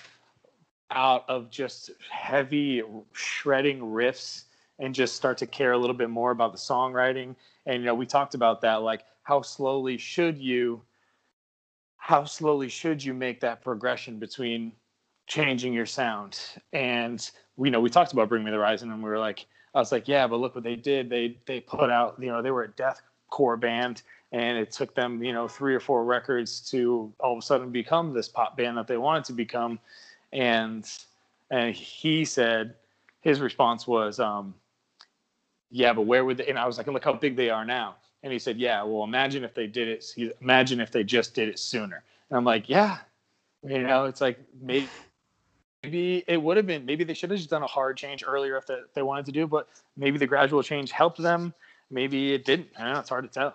out 0.91 1.25
of 1.29 1.51
just 1.51 1.91
heavy 2.11 2.83
shredding 3.13 3.81
riffs 3.81 4.45
and 4.79 4.95
just 4.95 5.15
start 5.15 5.39
to 5.39 5.47
care 5.47 5.73
a 5.73 5.79
little 5.79 5.97
bit 5.97 6.11
more 6.11 6.31
about 6.31 6.53
the 6.53 6.59
songwriting. 6.59 7.35
And 7.67 7.81
you 7.81 7.87
know 7.87 7.95
we 7.95 8.07
talked 8.07 8.35
about 8.35 8.61
that 8.63 8.83
like 8.83 9.05
how 9.23 9.43
slowly 9.43 9.97
should 9.97 10.39
you 10.39 10.83
how 11.97 12.25
slowly 12.25 12.69
should 12.69 13.03
you 13.03 13.15
make 13.15 13.41
that 13.41 13.63
progression 13.63 14.19
between 14.19 14.73
changing 15.27 15.73
your 15.73 15.87
sound? 15.87 16.39
And 16.73 17.29
you 17.59 17.71
know 17.71 17.81
we 17.81 17.91
talked 17.91 18.13
about 18.13 18.29
bring 18.29 18.45
me 18.45 18.51
the 18.51 18.57
horizon 18.57 18.91
and 18.91 19.03
we 19.03 19.09
were 19.09 19.19
like 19.19 19.47
i 19.75 19.79
was 19.79 19.93
like 19.93 20.09
yeah 20.09 20.27
but 20.27 20.37
look 20.37 20.55
what 20.55 20.65
they 20.65 20.77
did. 20.77 21.09
They 21.09 21.39
they 21.47 21.61
put 21.61 21.91
out 21.91 22.17
you 22.21 22.29
know 22.29 22.43
they 22.43 22.51
were 22.51 22.65
a 22.65 22.69
death 22.69 23.01
core 23.31 23.57
band 23.57 24.03
and 24.33 24.59
it 24.59 24.71
took 24.71 24.95
them 24.95 25.23
you 25.23 25.33
know 25.33 25.49
three 25.49 25.75
or 25.75 25.81
four 25.81 26.05
records 26.05 26.61
to 26.71 27.13
all 27.21 27.33
of 27.33 27.39
a 27.39 27.43
sudden 27.43 27.71
become 27.71 28.13
this 28.13 28.29
pop 28.29 28.57
band 28.57 28.77
that 28.77 28.87
they 28.87 28.97
wanted 28.97 29.25
to 29.25 29.33
become 29.33 29.79
and 30.35 30.91
and 31.51 31.75
he 31.75 32.25
said 32.25 32.75
his 33.21 33.41
response 33.41 33.87
was 33.87 34.21
um, 34.21 34.55
yeah 35.71 35.93
but 35.95 36.03
where 36.03 36.25
would 36.25 36.37
they 36.37 36.47
and 36.47 36.59
i 36.59 36.67
was 36.67 36.77
like 36.77 36.87
look 36.89 37.05
how 37.05 37.15
big 37.15 37.37
they 37.37 37.49
are 37.49 37.65
now. 37.65 37.97
And 38.23 38.33
he 38.33 38.39
said 38.39 38.59
yeah 38.59 38.83
well 38.83 39.05
imagine 39.05 39.45
if 39.45 39.55
they 39.55 39.67
did 39.67 39.89
it 39.89 40.05
imagine 40.43 40.81
if 40.81 40.91
they 40.91 41.05
just 41.05 41.35
did 41.35 41.49
it 41.49 41.59
sooner. 41.59 42.03
And 42.29 42.37
i'm 42.37 42.45
like 42.45 42.69
yeah. 42.69 42.99
You 43.63 43.83
know 43.83 44.05
it's 44.05 44.21
like 44.21 44.39
maybe 44.61 44.89
maybe 45.83 46.25
it 46.27 46.43
would 46.43 46.59
have 46.59 46.67
been 46.67 46.85
maybe 46.85 47.05
they 47.05 47.15
should 47.15 47.31
have 47.31 47.39
just 47.39 47.51
done 47.51 47.63
a 47.63 47.67
hard 47.67 47.97
change 47.97 48.25
earlier 48.27 48.57
if 48.59 48.67
they, 48.67 48.75
if 48.75 48.93
they 48.93 49.03
wanted 49.03 49.25
to 49.27 49.33
do 49.33 49.47
but 49.47 49.69
maybe 49.97 50.19
the 50.19 50.27
gradual 50.27 50.63
change 50.63 50.91
helped 50.91 51.19
them. 51.23 51.55
Maybe 51.91 52.35
it 52.35 52.45
didn't. 52.45 52.69
I 52.77 52.85
don't 52.85 52.95
know 52.95 53.01
it's 53.01 53.09
hard 53.09 53.25
to 53.25 53.31
tell 53.31 53.55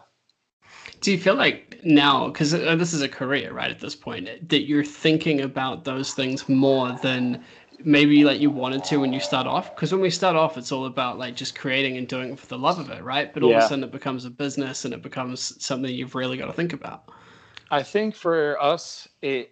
do 1.01 1.11
you 1.11 1.17
feel 1.17 1.35
like 1.35 1.79
now, 1.83 2.27
because 2.27 2.53
uh, 2.53 2.75
this 2.75 2.93
is 2.93 3.01
a 3.01 3.09
career, 3.09 3.53
right, 3.53 3.71
at 3.71 3.79
this 3.79 3.95
point, 3.95 4.49
that 4.49 4.67
you're 4.67 4.83
thinking 4.83 5.41
about 5.41 5.85
those 5.85 6.13
things 6.13 6.49
more 6.49 6.91
than 7.01 7.43
maybe 7.83 8.25
like 8.25 8.41
you 8.41 8.49
wanted 8.49 8.83
to 8.85 8.97
when 8.97 9.13
you 9.13 9.19
start 9.19 9.47
off? 9.47 9.73
Because 9.73 9.91
when 9.91 10.01
we 10.01 10.09
start 10.09 10.35
off, 10.35 10.57
it's 10.57 10.71
all 10.71 10.85
about 10.85 11.17
like 11.17 11.35
just 11.35 11.57
creating 11.57 11.97
and 11.97 12.07
doing 12.07 12.33
it 12.33 12.39
for 12.39 12.47
the 12.47 12.57
love 12.57 12.79
of 12.79 12.89
it, 12.89 13.03
right? 13.03 13.33
But 13.33 13.43
all 13.43 13.51
yeah. 13.51 13.57
of 13.57 13.63
a 13.63 13.67
sudden, 13.67 13.83
it 13.83 13.91
becomes 13.91 14.25
a 14.25 14.29
business 14.29 14.85
and 14.85 14.93
it 14.93 15.01
becomes 15.01 15.63
something 15.63 15.93
you've 15.93 16.15
really 16.15 16.37
got 16.37 16.47
to 16.47 16.53
think 16.53 16.73
about. 16.73 17.09
I 17.71 17.83
think 17.83 18.15
for 18.15 18.61
us, 18.61 19.07
it 19.21 19.51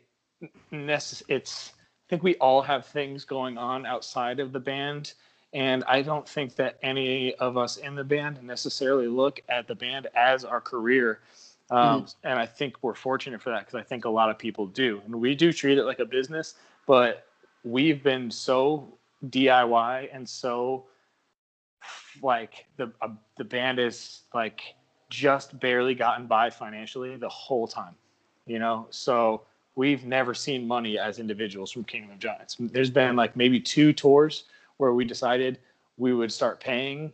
necess- 0.72 1.24
it's. 1.28 1.74
I 1.78 2.10
think 2.10 2.24
we 2.24 2.36
all 2.36 2.62
have 2.62 2.86
things 2.86 3.26
going 3.26 3.58
on 3.58 3.86
outside 3.86 4.40
of 4.40 4.54
the 4.54 4.62
band 4.62 5.14
and 5.54 5.84
I 5.86 6.02
don't 6.02 6.28
think 6.28 6.56
that 6.56 6.78
any 6.84 7.34
of 7.36 7.58
us 7.58 7.78
in 7.78 7.96
the 7.96 8.04
band 8.04 8.42
necessarily 8.44 9.08
look 9.08 9.42
at 9.50 9.68
the 9.68 9.76
band 9.76 10.08
as 10.16 10.44
our 10.44 10.62
career. 10.62 11.20
Um, 11.70 12.04
mm 12.04 12.16
And 12.24 12.40
I 12.40 12.46
think 12.46 12.76
we're 12.82 12.96
fortunate 12.96 13.42
for 13.42 13.50
that 13.50 13.60
because 13.60 13.76
I 13.76 13.84
think 13.84 14.06
a 14.06 14.10
lot 14.10 14.30
of 14.30 14.38
people 14.38 14.68
do. 14.68 15.02
And 15.06 15.16
we 15.16 15.36
do 15.36 15.52
treat 15.52 15.78
it 15.78 15.84
like 15.84 16.00
a 16.00 16.06
business, 16.06 16.56
but 16.86 17.28
we've 17.64 18.04
been 18.04 18.32
so 18.32 18.98
DIY 19.30 20.10
and 20.14 20.28
so 20.28 20.86
like 22.22 22.66
the 22.78 22.92
uh, 23.02 23.10
the 23.38 23.44
band 23.44 23.80
is 23.80 24.24
like 24.34 24.62
just 25.10 25.58
barely 25.60 25.96
gotten 25.96 26.28
by 26.28 26.50
financially 26.50 27.16
the 27.16 27.30
whole 27.30 27.68
time, 27.68 27.96
you 28.46 28.60
know. 28.60 28.88
So 28.90 29.44
we've 29.76 30.06
never 30.06 30.34
seen 30.34 30.68
money 30.68 30.98
as 30.98 31.20
individuals 31.20 31.72
from 31.72 31.84
Kingdom 31.84 32.12
of 32.12 32.20
Giants. 32.20 32.58
There's 32.60 32.90
been 32.90 33.16
like 33.16 33.36
maybe 33.36 33.60
two 33.60 33.94
tours 33.94 34.44
where 34.78 34.94
we 34.94 35.06
decided 35.06 35.60
we 35.98 36.14
would 36.14 36.32
start 36.32 36.60
paying. 36.60 37.12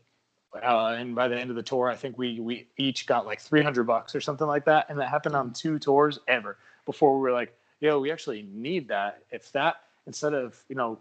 Uh, 0.61 0.95
and 0.97 1.15
by 1.15 1.27
the 1.27 1.39
end 1.39 1.49
of 1.49 1.55
the 1.55 1.63
tour, 1.63 1.89
I 1.89 1.95
think 1.95 2.17
we 2.17 2.39
we 2.39 2.67
each 2.77 3.07
got 3.07 3.25
like 3.25 3.41
300 3.41 3.85
bucks 3.85 4.13
or 4.13 4.21
something 4.21 4.45
like 4.45 4.65
that, 4.65 4.85
and 4.89 4.99
that 4.99 5.09
happened 5.09 5.35
on 5.35 5.51
two 5.51 5.79
tours 5.79 6.19
ever. 6.27 6.57
Before 6.85 7.15
we 7.15 7.21
were 7.21 7.31
like, 7.31 7.57
yo, 7.79 7.99
we 7.99 8.11
actually 8.11 8.47
need 8.53 8.87
that. 8.89 9.23
If 9.31 9.51
that 9.53 9.77
instead 10.05 10.33
of 10.33 10.61
you 10.69 10.75
know, 10.75 10.99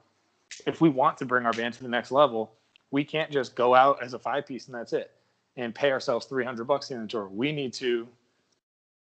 if 0.67 0.81
we 0.81 0.89
want 0.89 1.19
to 1.19 1.27
bring 1.27 1.45
our 1.45 1.53
band 1.53 1.75
to 1.75 1.83
the 1.83 1.89
next 1.89 2.13
level, 2.13 2.53
we 2.91 3.05
can't 3.05 3.31
just 3.31 3.55
go 3.55 3.75
out 3.75 4.03
as 4.03 4.15
a 4.15 4.19
five 4.19 4.47
piece 4.47 4.67
and 4.67 4.75
that's 4.75 4.95
it, 4.95 5.11
and 5.57 5.75
pay 5.75 5.93
ourselves 5.93 6.25
300 6.27 6.65
bucks 6.65 6.91
in 6.91 7.03
the 7.03 7.07
tour. 7.07 7.29
We 7.29 7.53
need 7.53 7.75
to 7.75 8.09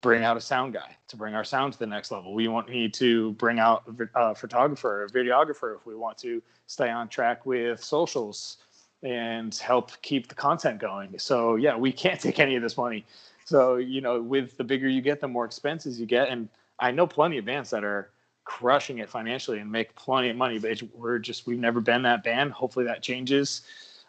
bring 0.04 0.24
out 0.24 0.36
a 0.36 0.42
sound 0.42 0.74
guy 0.74 0.96
to 1.08 1.16
bring 1.16 1.34
our 1.34 1.46
sound 1.46 1.74
to 1.74 1.80
the 1.80 1.88
next 1.88 2.12
level. 2.12 2.36
We 2.36 2.48
want 2.50 2.70
need 2.70 2.94
to 2.96 3.32
bring 3.34 3.58
out 3.58 3.84
a 4.14 4.36
photographer, 4.36 5.06
a 5.06 5.10
videographer 5.10 5.76
if 5.76 5.88
we 5.88 5.96
want 5.96 6.18
to 6.20 6.44
stay 6.68 6.90
on 6.90 7.08
track 7.08 7.46
with 7.46 7.82
socials 7.82 8.58
and 9.02 9.56
help 9.56 9.92
keep 10.02 10.28
the 10.28 10.36
content 10.36 10.80
going. 10.80 11.18
So 11.18 11.56
yeah, 11.56 11.76
we 11.76 11.92
can't 11.92 12.20
take 12.28 12.40
any 12.40 12.56
of 12.56 12.62
this 12.62 12.78
money. 12.78 13.06
So 13.46 13.78
you 13.78 14.02
know, 14.02 14.22
with 14.22 14.58
the 14.58 14.64
bigger 14.64 14.88
you 14.88 15.02
get, 15.02 15.22
the 15.22 15.28
more 15.28 15.46
expenses 15.46 16.00
you 16.00 16.06
get, 16.06 16.28
and 16.28 16.50
I 16.80 16.92
know 16.92 17.08
plenty 17.08 17.38
of 17.38 17.46
bands 17.46 17.70
that 17.72 17.84
are 17.84 18.12
crushing 18.44 18.98
it 18.98 19.10
financially 19.10 19.60
and 19.60 19.72
make 19.72 19.96
plenty 19.96 20.30
of 20.30 20.36
money, 20.36 20.60
but 20.60 20.82
we're 20.94 21.18
just 21.18 21.48
we've 21.48 21.60
never 21.60 21.80
been 21.80 22.02
that 22.04 22.24
band. 22.24 22.52
Hopefully 22.52 22.86
that 22.86 23.02
changes 23.02 23.62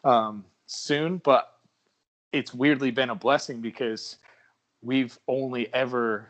um, 0.02 0.44
soon, 0.66 1.18
but 1.18 1.52
it's 2.32 2.52
weirdly 2.52 2.90
been 2.90 3.10
a 3.10 3.14
blessing 3.14 3.60
because 3.60 4.16
we've 4.84 5.18
only 5.26 5.72
ever 5.74 6.26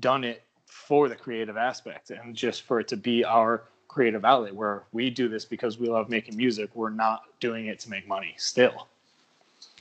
done 0.00 0.24
it 0.24 0.42
for 0.66 1.08
the 1.08 1.16
creative 1.16 1.56
aspect 1.56 2.10
and 2.10 2.34
just 2.34 2.62
for 2.62 2.80
it 2.80 2.88
to 2.88 2.96
be 2.96 3.24
our 3.24 3.64
creative 3.88 4.24
outlet 4.24 4.54
where 4.54 4.84
we 4.92 5.08
do 5.08 5.28
this 5.28 5.44
because 5.44 5.78
we 5.78 5.88
love 5.88 6.08
making 6.08 6.36
music 6.36 6.68
we're 6.74 6.90
not 6.90 7.22
doing 7.38 7.66
it 7.66 7.78
to 7.78 7.88
make 7.88 8.06
money 8.08 8.34
still. 8.36 8.88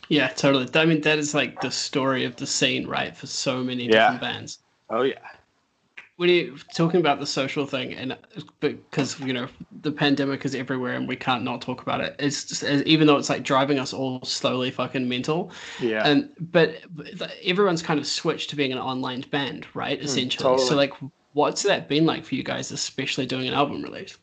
Yeah 0.07 0.27
totally. 0.27 0.67
I 0.75 0.85
mean 0.85 1.01
that 1.01 1.17
is 1.17 1.33
like 1.33 1.59
the 1.61 1.71
story 1.71 2.23
of 2.25 2.35
the 2.35 2.45
scene 2.45 2.87
right 2.87 3.15
for 3.15 3.27
so 3.27 3.63
many 3.63 3.85
yeah. 3.85 3.89
different 3.89 4.21
bands. 4.21 4.59
Oh 4.89 5.01
yeah 5.01 5.17
when 6.17 6.29
you're 6.29 6.55
talking 6.75 6.99
about 6.99 7.19
the 7.19 7.25
social 7.25 7.65
thing 7.65 7.93
and 7.93 8.15
because 8.59 9.19
you 9.19 9.33
know 9.33 9.47
the 9.81 9.91
pandemic 9.91 10.45
is 10.45 10.53
everywhere 10.53 10.93
and 10.93 11.07
we 11.07 11.15
can't 11.15 11.43
not 11.43 11.61
talk 11.61 11.81
about 11.81 12.01
it 12.01 12.15
it's 12.19 12.45
just 12.45 12.63
even 12.63 13.07
though 13.07 13.17
it's 13.17 13.29
like 13.29 13.43
driving 13.43 13.79
us 13.79 13.93
all 13.93 14.21
slowly 14.23 14.69
fucking 14.71 15.07
mental. 15.07 15.51
Yeah. 15.79 16.07
And 16.07 16.29
but, 16.39 16.81
but 16.93 17.33
everyone's 17.43 17.81
kind 17.81 17.99
of 17.99 18.07
switched 18.07 18.49
to 18.51 18.55
being 18.55 18.71
an 18.71 18.77
online 18.77 19.21
band 19.31 19.65
right 19.73 19.97
hmm, 19.97 20.05
essentially. 20.05 20.43
mm, 20.43 20.57
totally. 20.57 20.67
so 20.67 20.75
like 20.75 20.93
what's 21.33 21.63
that 21.63 21.87
been 21.87 22.05
like 22.05 22.23
for 22.23 22.35
you 22.35 22.43
guys 22.43 22.71
especially 22.71 23.25
doing 23.25 23.47
an 23.47 23.53
album 23.53 23.81
release? 23.81 24.17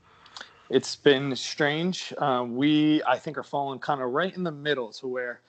It's 0.68 0.94
been 0.94 1.34
strange. 1.34 2.12
Uh, 2.18 2.44
we 2.48 3.02
i 3.06 3.18
think 3.18 3.36
are 3.36 3.42
falling 3.42 3.80
kind 3.80 4.00
of 4.00 4.10
right 4.10 4.34
in 4.34 4.44
the 4.44 4.52
middle 4.52 4.92
to 4.92 5.08
where 5.08 5.40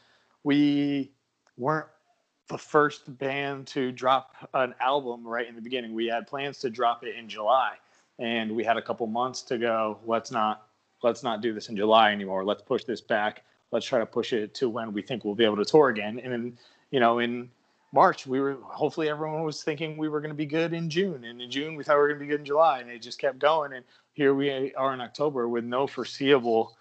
we 0.44 1.12
weren't 1.58 1.88
the 2.50 2.58
first 2.58 3.18
band 3.18 3.68
to 3.68 3.92
drop 3.92 4.36
an 4.54 4.76
album 4.80 5.26
right 5.26 5.48
in 5.48 5.56
the 5.56 5.62
beginning. 5.62 5.94
We 5.94 6.08
had 6.08 6.28
plans 6.28 6.58
to 6.60 6.70
drop 6.70 7.04
it 7.04 7.16
in 7.16 7.30
July, 7.30 7.76
and 8.20 8.56
we 8.56 8.64
had 8.64 8.78
a 8.78 8.82
couple 8.82 9.08
months 9.08 9.42
to 9.44 9.58
go. 9.58 10.00
Let's 10.06 10.32
not 10.32 10.68
let's 11.04 11.24
not 11.24 11.42
do 11.42 11.54
this 11.54 11.70
in 11.70 11.78
July 11.78 12.12
anymore. 12.12 12.44
Let's 12.44 12.62
push 12.62 12.84
this 12.84 13.02
back. 13.02 13.44
Let's 13.72 13.86
try 13.86 14.00
to 14.00 14.06
push 14.06 14.34
it 14.34 14.54
to 14.56 14.70
when 14.70 14.94
we 14.94 15.02
think 15.02 15.24
we'll 15.24 15.36
be 15.36 15.46
able 15.46 15.58
to 15.58 15.66
tour 15.66 15.90
again. 15.90 16.20
And 16.20 16.32
then, 16.32 16.58
you 16.92 17.00
know, 17.00 17.20
in 17.20 17.50
March, 17.94 18.28
we 18.28 18.40
were 18.40 18.58
hopefully 18.62 19.10
everyone 19.10 19.44
was 19.44 19.64
thinking 19.64 19.98
we 19.98 20.10
were 20.10 20.22
going 20.22 20.32
to 20.32 20.36
be 20.36 20.46
good 20.46 20.74
in 20.74 20.90
June, 20.90 21.24
and 21.24 21.42
in 21.42 21.50
June 21.50 21.76
we 21.76 21.84
thought 21.84 21.96
we 21.96 22.02
were 22.02 22.08
going 22.10 22.20
to 22.20 22.26
be 22.26 22.30
good 22.30 22.42
in 22.42 22.46
July, 22.46 22.80
and 22.80 22.90
it 22.90 23.02
just 23.02 23.20
kept 23.20 23.40
going. 23.40 23.74
And 23.74 23.86
here 24.14 24.34
we 24.34 24.74
are 24.76 24.94
in 24.94 25.02
October 25.02 25.48
with 25.48 25.64
no 25.64 25.88
foreseeable 25.88 26.76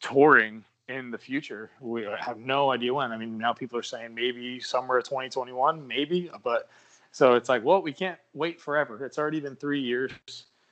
touring 0.00 0.64
in 0.90 1.10
the 1.10 1.18
future. 1.18 1.70
We 1.80 2.06
have 2.18 2.38
no 2.38 2.72
idea 2.72 2.92
when. 2.92 3.12
I 3.12 3.16
mean, 3.16 3.38
now 3.38 3.52
people 3.52 3.78
are 3.78 3.82
saying 3.82 4.14
maybe 4.14 4.60
summer 4.60 4.98
of 4.98 5.04
2021, 5.04 5.86
maybe, 5.86 6.30
but 6.42 6.68
so 7.12 7.34
it's 7.34 7.48
like, 7.48 7.64
well, 7.64 7.82
we 7.82 7.92
can't 7.92 8.18
wait 8.34 8.60
forever. 8.60 9.04
It's 9.04 9.18
already 9.18 9.40
been 9.40 9.56
three 9.56 9.80
years. 9.80 10.12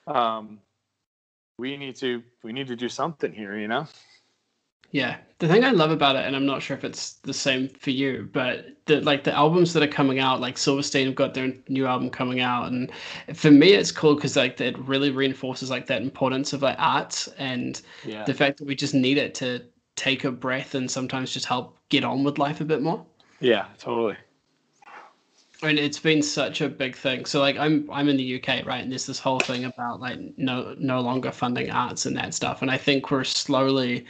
Um, 0.07 0.59
we 1.59 1.77
need 1.77 1.97
to 1.97 2.23
we 2.43 2.53
need 2.53 2.69
to 2.69 2.77
do 2.77 2.89
something 2.89 3.33
here, 3.33 3.59
you 3.59 3.69
know. 3.69 3.87
Yeah, 4.91 5.19
the 5.39 5.47
thing 5.49 5.65
I 5.65 5.73
love 5.73 5.91
about 5.91 6.17
it, 6.17 6.25
and 6.25 6.35
I'm 6.35 6.47
not 6.47 6.63
sure 6.63 6.75
if 6.75 6.83
it's 6.83 7.15
the 7.15 7.35
same 7.35 7.69
for 7.69 7.91
you, 7.91 8.27
but 8.33 8.69
the 8.87 9.03
like 9.03 9.23
the 9.23 9.35
albums 9.35 9.75
that 9.75 9.83
are 9.83 9.89
coming 9.89 10.19
out, 10.19 10.41
like 10.41 10.57
Silverstein 10.57 11.07
have 11.07 11.15
got 11.15 11.35
their 11.35 11.53
new 11.69 11.87
album 11.87 12.09
coming 12.09 12.41
out, 12.41 12.71
and 12.71 12.91
for 13.35 13.51
me, 13.51 13.75
it's 13.75 13.93
cool 13.93 14.15
because 14.15 14.37
like 14.37 14.59
it 14.61 14.79
really 14.79 15.11
reinforces 15.11 15.69
like 15.69 15.87
that 15.89 16.01
importance 16.01 16.55
of 16.55 16.63
like 16.63 16.77
art 16.79 17.29
and 17.37 17.83
yeah. 18.05 18.25
the 18.25 18.33
fact 18.33 18.59
that 18.59 18.67
we 18.67 18.75
just 18.75 18.95
need 18.95 19.19
it 19.19 19.35
to 19.35 19.63
take 19.99 20.25
a 20.25 20.31
breath 20.31 20.75
and 20.75 20.90
sometimes 20.90 21.33
just 21.33 21.47
help 21.47 21.76
get 21.88 22.05
on 22.05 22.25
with 22.25 22.38
life 22.38 22.61
a 22.61 22.64
bit 22.64 22.83
more. 22.83 23.05
Yeah, 23.40 23.67
totally. 23.78 24.17
And 25.62 25.76
it's 25.78 25.99
been 25.99 26.23
such 26.23 26.61
a 26.61 26.69
big 26.69 26.95
thing. 26.95 27.25
So 27.25 27.40
like 27.40 27.57
I'm 27.57 27.88
I'm 27.90 28.09
in 28.09 28.17
the 28.17 28.37
UK, 28.37 28.64
right? 28.64 28.83
And 28.83 28.93
there's 28.93 29.07
this 29.07 29.19
whole 29.19 29.40
thing 29.40 29.64
about 29.64 30.00
like 30.00 30.19
no 30.37 30.76
no 30.78 31.00
longer 31.00 31.33
funding 31.33 31.71
arts 31.71 32.07
and 32.07 32.17
that 32.17 32.33
stuff. 32.33 32.62
And 32.62 32.71
I 32.71 32.78
think 32.78 33.11
we're 33.11 33.25
slowly 33.25 34.07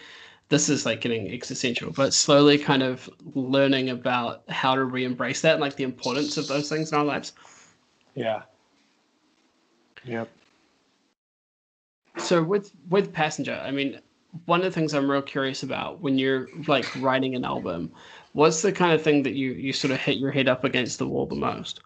this 0.51 0.69
is 0.69 0.85
like 0.87 1.01
getting 1.01 1.33
existential, 1.33 1.91
but 1.91 2.13
slowly 2.13 2.59
kind 2.59 2.83
of 2.83 3.09
learning 3.35 3.91
about 3.91 4.43
how 4.49 4.75
to 4.75 4.85
re-embrace 4.85 5.43
that 5.43 5.53
and 5.55 5.61
like 5.61 5.77
the 5.77 5.85
importance 5.85 6.37
of 6.37 6.49
those 6.49 6.69
things 6.69 6.91
in 6.93 6.99
our 6.99 7.05
lives. 7.05 7.33
Yeah. 8.15 8.43
Yep. 10.05 10.29
So 12.19 12.43
with 12.43 12.73
with 12.89 13.13
Passenger, 13.13 13.61
I 13.65 13.71
mean, 13.71 14.01
one 14.45 14.61
of 14.61 14.65
the 14.65 14.71
things 14.71 14.95
I'm 14.95 15.11
real 15.11 15.23
curious 15.23 15.63
about 15.63 16.01
when 16.01 16.19
you're 16.19 16.49
like 16.67 16.87
writing 17.01 17.35
an 17.35 17.45
album, 17.45 17.91
what's 18.33 18.63
the 18.63 18.73
kind 18.73 18.93
of 18.93 19.03
thing 19.03 19.23
that 19.23 19.35
you 19.35 19.53
you 19.53 19.73
sort 19.73 19.93
of 19.93 19.99
hit 19.99 20.19
your 20.19 20.31
head 20.31 20.49
up 20.49 20.65
against 20.65 20.99
the 20.99 21.07
wall 21.07 21.27
the 21.27 21.35
most? 21.35 21.81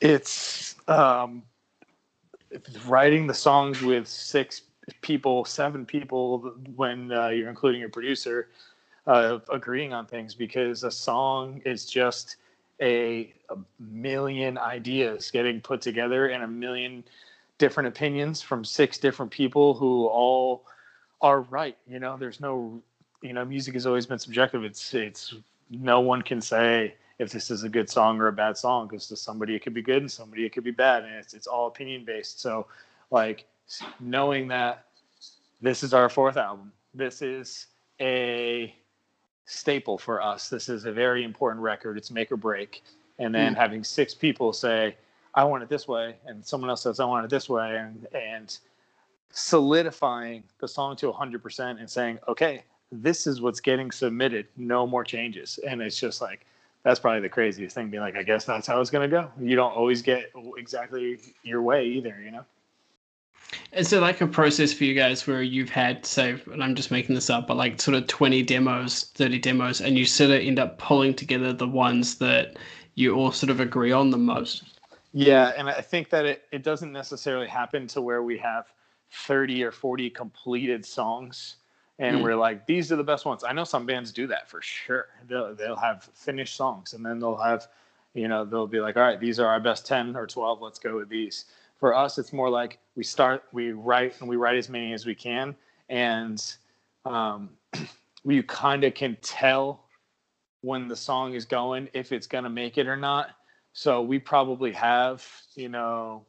It's 0.00 0.76
um, 0.88 1.42
writing 2.86 3.26
the 3.26 3.34
songs 3.34 3.82
with 3.82 4.06
six 4.06 4.62
people, 5.00 5.44
seven 5.44 5.86
people 5.86 6.54
when 6.76 7.12
uh, 7.12 7.28
you're 7.28 7.48
including 7.48 7.80
your 7.80 7.90
producer, 7.90 8.48
uh, 9.06 9.38
agreeing 9.50 9.92
on 9.92 10.06
things 10.06 10.34
because 10.34 10.84
a 10.84 10.90
song 10.90 11.62
is 11.64 11.86
just 11.86 12.36
a, 12.80 13.32
a 13.50 13.56
million 13.78 14.58
ideas 14.58 15.30
getting 15.30 15.60
put 15.60 15.80
together 15.80 16.28
and 16.28 16.42
a 16.42 16.48
million 16.48 17.04
different 17.58 17.88
opinions 17.88 18.42
from 18.42 18.64
six 18.64 18.98
different 18.98 19.30
people 19.30 19.74
who 19.74 20.06
all 20.06 20.64
are 21.22 21.42
right. 21.42 21.76
You 21.86 22.00
know, 22.00 22.16
there's 22.16 22.40
no, 22.40 22.82
you 23.22 23.32
know, 23.32 23.44
music 23.44 23.74
has 23.74 23.86
always 23.86 24.06
been 24.06 24.18
subjective. 24.18 24.64
It's 24.64 24.92
it's 24.92 25.34
no 25.70 26.00
one 26.00 26.22
can 26.22 26.40
say 26.40 26.94
if 27.18 27.30
this 27.30 27.50
is 27.50 27.62
a 27.62 27.68
good 27.68 27.88
song 27.88 28.20
or 28.20 28.26
a 28.26 28.32
bad 28.32 28.56
song 28.56 28.88
because 28.88 29.06
to 29.06 29.16
somebody 29.16 29.54
it 29.54 29.62
could 29.62 29.74
be 29.74 29.82
good 29.82 29.98
and 29.98 30.10
somebody 30.10 30.44
it 30.44 30.52
could 30.52 30.64
be 30.64 30.72
bad, 30.72 31.04
and 31.04 31.14
it's 31.14 31.32
it's 31.32 31.46
all 31.46 31.68
opinion 31.68 32.04
based. 32.04 32.40
So, 32.40 32.66
like 33.10 33.46
knowing 34.00 34.48
that 34.48 34.86
this 35.60 35.82
is 35.82 35.94
our 35.94 36.08
fourth 36.08 36.36
album, 36.36 36.72
this 36.92 37.22
is 37.22 37.68
a 38.00 38.74
staple 39.46 39.98
for 39.98 40.20
us. 40.20 40.48
This 40.48 40.68
is 40.68 40.84
a 40.84 40.92
very 40.92 41.24
important 41.24 41.62
record. 41.62 41.96
It's 41.96 42.10
make 42.10 42.32
or 42.32 42.36
break. 42.36 42.82
And 43.18 43.34
then 43.34 43.54
mm. 43.54 43.56
having 43.56 43.84
six 43.84 44.14
people 44.14 44.52
say, 44.52 44.96
"I 45.34 45.44
want 45.44 45.62
it 45.62 45.68
this 45.68 45.86
way," 45.86 46.16
and 46.26 46.44
someone 46.44 46.70
else 46.70 46.82
says, 46.82 46.98
"I 46.98 47.04
want 47.04 47.24
it 47.24 47.30
this 47.30 47.48
way," 47.48 47.76
and 47.76 48.06
and 48.12 48.58
solidifying 49.32 50.44
the 50.58 50.68
song 50.68 50.96
to 50.96 51.10
100% 51.10 51.80
and 51.80 51.90
saying, 51.90 52.18
okay, 52.28 52.62
this 52.92 53.26
is 53.26 53.40
what's 53.40 53.60
getting 53.60 53.90
submitted, 53.90 54.46
no 54.56 54.86
more 54.86 55.02
changes. 55.02 55.58
And 55.66 55.80
it's 55.80 55.98
just 55.98 56.20
like, 56.20 56.46
that's 56.82 57.00
probably 57.00 57.20
the 57.20 57.28
craziest 57.28 57.74
thing. 57.74 57.90
Being 57.90 58.02
like, 58.02 58.16
I 58.16 58.22
guess 58.22 58.44
that's 58.44 58.66
how 58.66 58.80
it's 58.80 58.90
going 58.90 59.08
to 59.08 59.16
go. 59.16 59.30
You 59.40 59.56
don't 59.56 59.72
always 59.72 60.02
get 60.02 60.30
exactly 60.58 61.18
your 61.42 61.62
way 61.62 61.86
either, 61.86 62.20
you 62.22 62.30
know? 62.30 62.44
Is 63.72 63.92
it 63.92 64.00
like 64.00 64.20
a 64.20 64.26
process 64.26 64.72
for 64.72 64.84
you 64.84 64.94
guys 64.94 65.26
where 65.26 65.42
you've 65.42 65.70
had, 65.70 66.04
say, 66.04 66.40
and 66.52 66.62
I'm 66.62 66.74
just 66.74 66.90
making 66.90 67.14
this 67.14 67.30
up, 67.30 67.46
but 67.46 67.56
like 67.56 67.80
sort 67.80 67.96
of 67.96 68.06
20 68.06 68.42
demos, 68.42 69.04
30 69.14 69.38
demos, 69.38 69.80
and 69.80 69.98
you 69.98 70.04
sort 70.04 70.30
of 70.30 70.40
end 70.40 70.58
up 70.58 70.78
pulling 70.78 71.14
together 71.14 71.52
the 71.52 71.68
ones 71.68 72.16
that 72.18 72.56
you 72.94 73.14
all 73.14 73.32
sort 73.32 73.50
of 73.50 73.60
agree 73.60 73.92
on 73.92 74.10
the 74.10 74.18
most? 74.18 74.64
Yeah. 75.12 75.52
And 75.56 75.68
I 75.68 75.80
think 75.80 76.10
that 76.10 76.24
it, 76.24 76.44
it 76.50 76.62
doesn't 76.62 76.92
necessarily 76.92 77.46
happen 77.46 77.86
to 77.88 78.00
where 78.00 78.22
we 78.22 78.38
have 78.38 78.66
30 79.12 79.62
or 79.64 79.70
40 79.70 80.10
completed 80.10 80.84
songs. 80.84 81.56
And 81.98 82.18
mm. 82.18 82.22
we're 82.22 82.36
like 82.36 82.66
these 82.66 82.90
are 82.90 82.96
the 82.96 83.04
best 83.04 83.24
ones. 83.24 83.44
I 83.44 83.52
know 83.52 83.64
some 83.64 83.86
bands 83.86 84.12
do 84.12 84.26
that 84.28 84.48
for 84.48 84.62
sure. 84.62 85.08
They'll, 85.28 85.54
they'll 85.54 85.76
have 85.76 86.04
finished 86.14 86.56
songs 86.56 86.94
and 86.94 87.04
then 87.04 87.18
they'll 87.18 87.36
have 87.36 87.68
you 88.14 88.28
know 88.28 88.44
they'll 88.44 88.66
be 88.66 88.80
like 88.80 88.96
all 88.96 89.02
right 89.02 89.18
these 89.18 89.40
are 89.40 89.46
our 89.46 89.60
best 89.60 89.86
10 89.86 90.16
or 90.16 90.26
12 90.26 90.60
let's 90.60 90.78
go 90.78 90.96
with 90.96 91.08
these. 91.08 91.46
For 91.78 91.94
us 91.94 92.18
it's 92.18 92.32
more 92.32 92.48
like 92.48 92.78
we 92.96 93.04
start 93.04 93.44
we 93.52 93.72
write 93.72 94.20
and 94.20 94.28
we 94.28 94.36
write 94.36 94.56
as 94.56 94.68
many 94.68 94.92
as 94.92 95.04
we 95.04 95.14
can. 95.14 95.54
And 95.88 96.42
um, 97.04 97.50
we 98.24 98.42
kind 98.42 98.84
of 98.84 98.94
can 98.94 99.16
tell 99.20 99.84
when 100.62 100.88
the 100.88 100.96
song 100.96 101.34
is 101.34 101.44
going 101.44 101.88
if 101.92 102.12
it's 102.12 102.26
going 102.26 102.44
to 102.44 102.50
make 102.50 102.78
it 102.78 102.86
or 102.86 102.96
not. 102.96 103.30
So 103.74 104.00
we 104.00 104.18
probably 104.18 104.72
have 104.72 105.26
you 105.54 105.68
know 105.68 106.24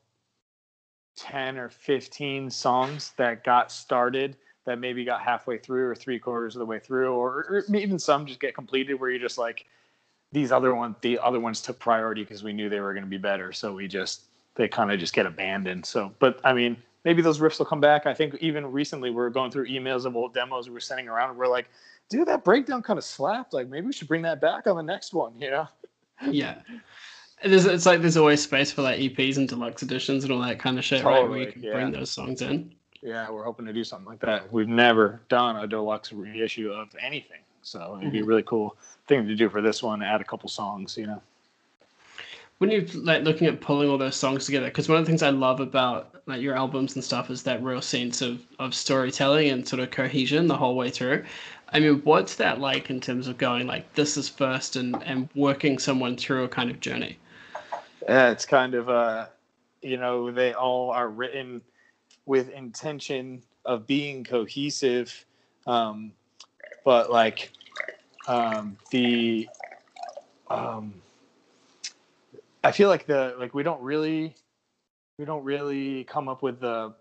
10 1.15 1.57
or 1.57 1.69
15 1.69 2.49
songs 2.49 3.13
that 3.17 3.43
got 3.43 3.71
started 3.71 4.35
that 4.65 4.79
maybe 4.79 5.03
got 5.03 5.21
halfway 5.21 5.57
through 5.57 5.89
or 5.89 5.95
three 5.95 6.17
quarters 6.17 6.55
of 6.55 6.59
the 6.59 6.65
way 6.65 6.79
through 6.79 7.13
or, 7.13 7.63
or 7.69 7.75
even 7.75 7.99
some 7.99 8.25
just 8.25 8.39
get 8.39 8.55
completed 8.55 8.95
where 8.95 9.09
you're 9.09 9.19
just 9.19 9.37
like 9.37 9.65
these 10.31 10.51
other 10.51 10.73
ones 10.73 10.95
the 11.01 11.19
other 11.19 11.39
ones 11.39 11.61
took 11.61 11.77
priority 11.79 12.23
because 12.23 12.43
we 12.43 12.53
knew 12.53 12.69
they 12.69 12.79
were 12.79 12.93
going 12.93 13.03
to 13.03 13.09
be 13.09 13.17
better 13.17 13.51
so 13.51 13.73
we 13.73 13.87
just 13.87 14.23
they 14.55 14.67
kind 14.67 14.91
of 14.91 14.99
just 14.99 15.13
get 15.13 15.25
abandoned 15.25 15.85
so 15.85 16.11
but 16.19 16.39
i 16.43 16.53
mean 16.53 16.77
maybe 17.05 17.21
those 17.21 17.39
riffs 17.39 17.59
will 17.59 17.65
come 17.65 17.81
back. 17.81 18.05
I 18.05 18.13
think 18.13 18.35
even 18.35 18.71
recently 18.71 19.09
we 19.09 19.21
are 19.21 19.29
going 19.29 19.51
through 19.51 19.67
emails 19.67 20.05
of 20.05 20.15
old 20.15 20.33
demos 20.33 20.67
we 20.67 20.73
were 20.73 20.79
sending 20.79 21.07
around 21.07 21.31
and 21.31 21.37
we're 21.37 21.47
like 21.47 21.67
dude 22.09 22.27
that 22.27 22.43
breakdown 22.43 22.81
kind 22.81 22.97
of 22.97 23.03
slapped 23.03 23.53
like 23.53 23.67
maybe 23.69 23.87
we 23.87 23.93
should 23.93 24.07
bring 24.07 24.21
that 24.23 24.41
back 24.41 24.67
on 24.67 24.75
the 24.75 24.83
next 24.83 25.13
one 25.13 25.33
you 25.39 25.51
know? 25.51 25.67
Yeah 26.29 26.61
There's, 27.43 27.65
it's 27.65 27.85
like 27.85 28.01
there's 28.01 28.17
always 28.17 28.41
space 28.41 28.71
for 28.71 28.81
like 28.81 28.99
EPs 28.99 29.37
and 29.37 29.47
deluxe 29.47 29.83
editions 29.83 30.23
and 30.23 30.31
all 30.31 30.39
that 30.41 30.59
kind 30.59 30.77
of 30.77 30.85
shit, 30.85 31.01
totally, 31.01 31.21
right? 31.21 31.29
Where 31.29 31.39
you 31.39 31.51
can 31.51 31.63
yeah. 31.63 31.73
bring 31.73 31.91
those 31.91 32.09
songs 32.09 32.41
in. 32.41 32.73
Yeah, 33.01 33.29
we're 33.29 33.43
hoping 33.43 33.65
to 33.65 33.73
do 33.73 33.83
something 33.83 34.07
like 34.07 34.21
that. 34.21 34.51
We've 34.51 34.67
never 34.67 35.21
done 35.27 35.57
a 35.57 35.67
deluxe 35.67 36.13
reissue 36.13 36.71
of 36.71 36.87
anything, 37.01 37.41
so 37.61 37.97
it'd 37.99 38.11
be 38.11 38.19
mm-hmm. 38.19 38.25
a 38.25 38.27
really 38.27 38.43
cool 38.43 38.77
thing 39.07 39.27
to 39.27 39.35
do 39.35 39.49
for 39.49 39.61
this 39.61 39.83
one. 39.83 40.01
Add 40.01 40.21
a 40.21 40.23
couple 40.23 40.47
songs, 40.47 40.97
you 40.97 41.07
know. 41.07 41.21
When 42.59 42.71
you're 42.71 42.85
like 42.93 43.23
looking 43.23 43.47
at 43.47 43.59
pulling 43.59 43.89
all 43.89 43.97
those 43.97 44.15
songs 44.15 44.45
together, 44.45 44.67
because 44.67 44.87
one 44.87 44.97
of 44.97 45.05
the 45.05 45.09
things 45.09 45.21
I 45.21 45.31
love 45.31 45.59
about 45.59 46.21
like 46.27 46.41
your 46.41 46.55
albums 46.55 46.95
and 46.95 47.03
stuff 47.03 47.29
is 47.29 47.43
that 47.43 47.61
real 47.61 47.81
sense 47.81 48.21
of 48.21 48.41
of 48.59 48.73
storytelling 48.73 49.49
and 49.49 49.67
sort 49.67 49.81
of 49.81 49.91
cohesion 49.91 50.47
the 50.47 50.55
whole 50.55 50.75
way 50.75 50.89
through. 50.89 51.25
I 51.73 51.79
mean, 51.81 52.01
what's 52.03 52.35
that 52.35 52.61
like 52.61 52.89
in 52.89 53.01
terms 53.01 53.27
of 53.27 53.37
going 53.37 53.67
like 53.67 53.93
this 53.95 54.15
is 54.15 54.29
first 54.29 54.77
and 54.77 54.95
and 55.03 55.27
working 55.35 55.77
someone 55.77 56.15
through 56.15 56.45
a 56.45 56.47
kind 56.47 56.71
of 56.71 56.79
journey? 56.79 57.17
Yeah, 58.07 58.31
it's 58.31 58.45
kind 58.45 58.73
of 58.73 58.89
uh, 58.89 59.27
you 59.83 59.97
know, 59.97 60.31
they 60.31 60.53
all 60.53 60.91
are 60.91 61.09
written 61.09 61.61
with 62.25 62.49
intention 62.49 63.43
of 63.65 63.85
being 63.85 64.23
cohesive, 64.23 65.25
um, 65.67 66.11
but 66.85 67.11
like 67.11 67.51
um, 68.27 68.77
the 68.91 69.47
um, 70.49 70.93
I 72.63 72.71
feel 72.71 72.89
like 72.89 73.05
the 73.05 73.35
like 73.37 73.53
we 73.53 73.63
don't 73.63 73.81
really 73.81 74.35
we 75.17 75.25
don't 75.25 75.43
really 75.43 76.05
come 76.05 76.27
up 76.27 76.41
with 76.41 76.59
the 76.59 76.93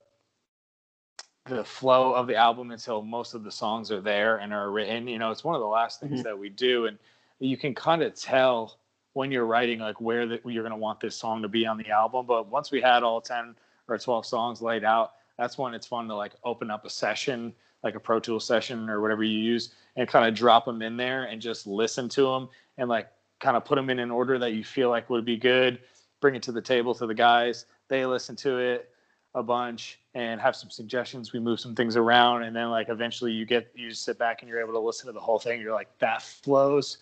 the 1.46 1.64
flow 1.64 2.14
of 2.14 2.26
the 2.26 2.36
album 2.36 2.70
until 2.70 3.02
most 3.02 3.34
of 3.34 3.42
the 3.42 3.50
songs 3.50 3.90
are 3.90 4.00
there 4.00 4.36
and 4.38 4.52
are 4.52 4.70
written. 4.70 5.08
You 5.08 5.18
know, 5.18 5.30
it's 5.30 5.44
one 5.44 5.54
of 5.54 5.60
the 5.60 5.66
last 5.66 6.00
things 6.00 6.14
mm-hmm. 6.14 6.22
that 6.22 6.38
we 6.38 6.48
do, 6.48 6.86
and 6.86 6.98
you 7.38 7.56
can 7.56 7.74
kind 7.74 8.02
of 8.02 8.14
tell 8.14 8.78
when 9.14 9.30
you're 9.30 9.46
writing 9.46 9.78
like 9.78 10.00
where 10.00 10.26
that 10.26 10.40
you're 10.44 10.62
going 10.62 10.72
to 10.72 10.76
want 10.76 11.00
this 11.00 11.16
song 11.16 11.42
to 11.42 11.48
be 11.48 11.66
on 11.66 11.76
the 11.76 11.90
album. 11.90 12.26
But 12.26 12.48
once 12.48 12.70
we 12.70 12.80
had 12.80 13.02
all 13.02 13.20
ten 13.20 13.54
or 13.88 13.98
twelve 13.98 14.26
songs 14.26 14.62
laid 14.62 14.84
out, 14.84 15.12
that's 15.38 15.58
when 15.58 15.74
it's 15.74 15.86
fun 15.86 16.08
to 16.08 16.14
like 16.14 16.32
open 16.44 16.70
up 16.70 16.84
a 16.84 16.90
session, 16.90 17.52
like 17.82 17.94
a 17.94 18.00
Pro 18.00 18.20
Tool 18.20 18.40
session 18.40 18.88
or 18.88 19.00
whatever 19.00 19.22
you 19.22 19.38
use, 19.38 19.74
and 19.96 20.08
kind 20.08 20.26
of 20.26 20.34
drop 20.34 20.64
them 20.64 20.82
in 20.82 20.96
there 20.96 21.24
and 21.24 21.40
just 21.40 21.66
listen 21.66 22.08
to 22.10 22.22
them 22.22 22.48
and 22.78 22.88
like 22.88 23.08
kind 23.40 23.56
of 23.56 23.64
put 23.64 23.76
them 23.76 23.90
in 23.90 23.98
an 23.98 24.10
order 24.10 24.38
that 24.38 24.52
you 24.52 24.64
feel 24.64 24.88
like 24.88 25.10
would 25.10 25.24
be 25.24 25.36
good. 25.36 25.80
Bring 26.20 26.34
it 26.34 26.42
to 26.44 26.52
the 26.52 26.62
table 26.62 26.94
to 26.94 27.06
the 27.06 27.14
guys. 27.14 27.66
They 27.88 28.06
listen 28.06 28.36
to 28.36 28.58
it 28.58 28.88
a 29.34 29.42
bunch 29.42 29.98
and 30.14 30.40
have 30.40 30.54
some 30.54 30.70
suggestions. 30.70 31.32
We 31.32 31.40
move 31.40 31.58
some 31.58 31.74
things 31.74 31.96
around, 31.96 32.44
and 32.44 32.54
then 32.54 32.70
like 32.70 32.88
eventually 32.88 33.32
you 33.32 33.44
get 33.44 33.70
you 33.74 33.90
sit 33.92 34.18
back 34.18 34.42
and 34.42 34.48
you're 34.48 34.60
able 34.60 34.74
to 34.74 34.78
listen 34.78 35.06
to 35.06 35.12
the 35.12 35.20
whole 35.20 35.38
thing. 35.38 35.60
You're 35.60 35.72
like 35.72 35.88
that 35.98 36.22
flows 36.22 36.98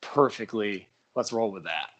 perfectly. 0.00 0.88
Let's 1.14 1.32
roll 1.32 1.50
with 1.50 1.64
that. 1.64 1.90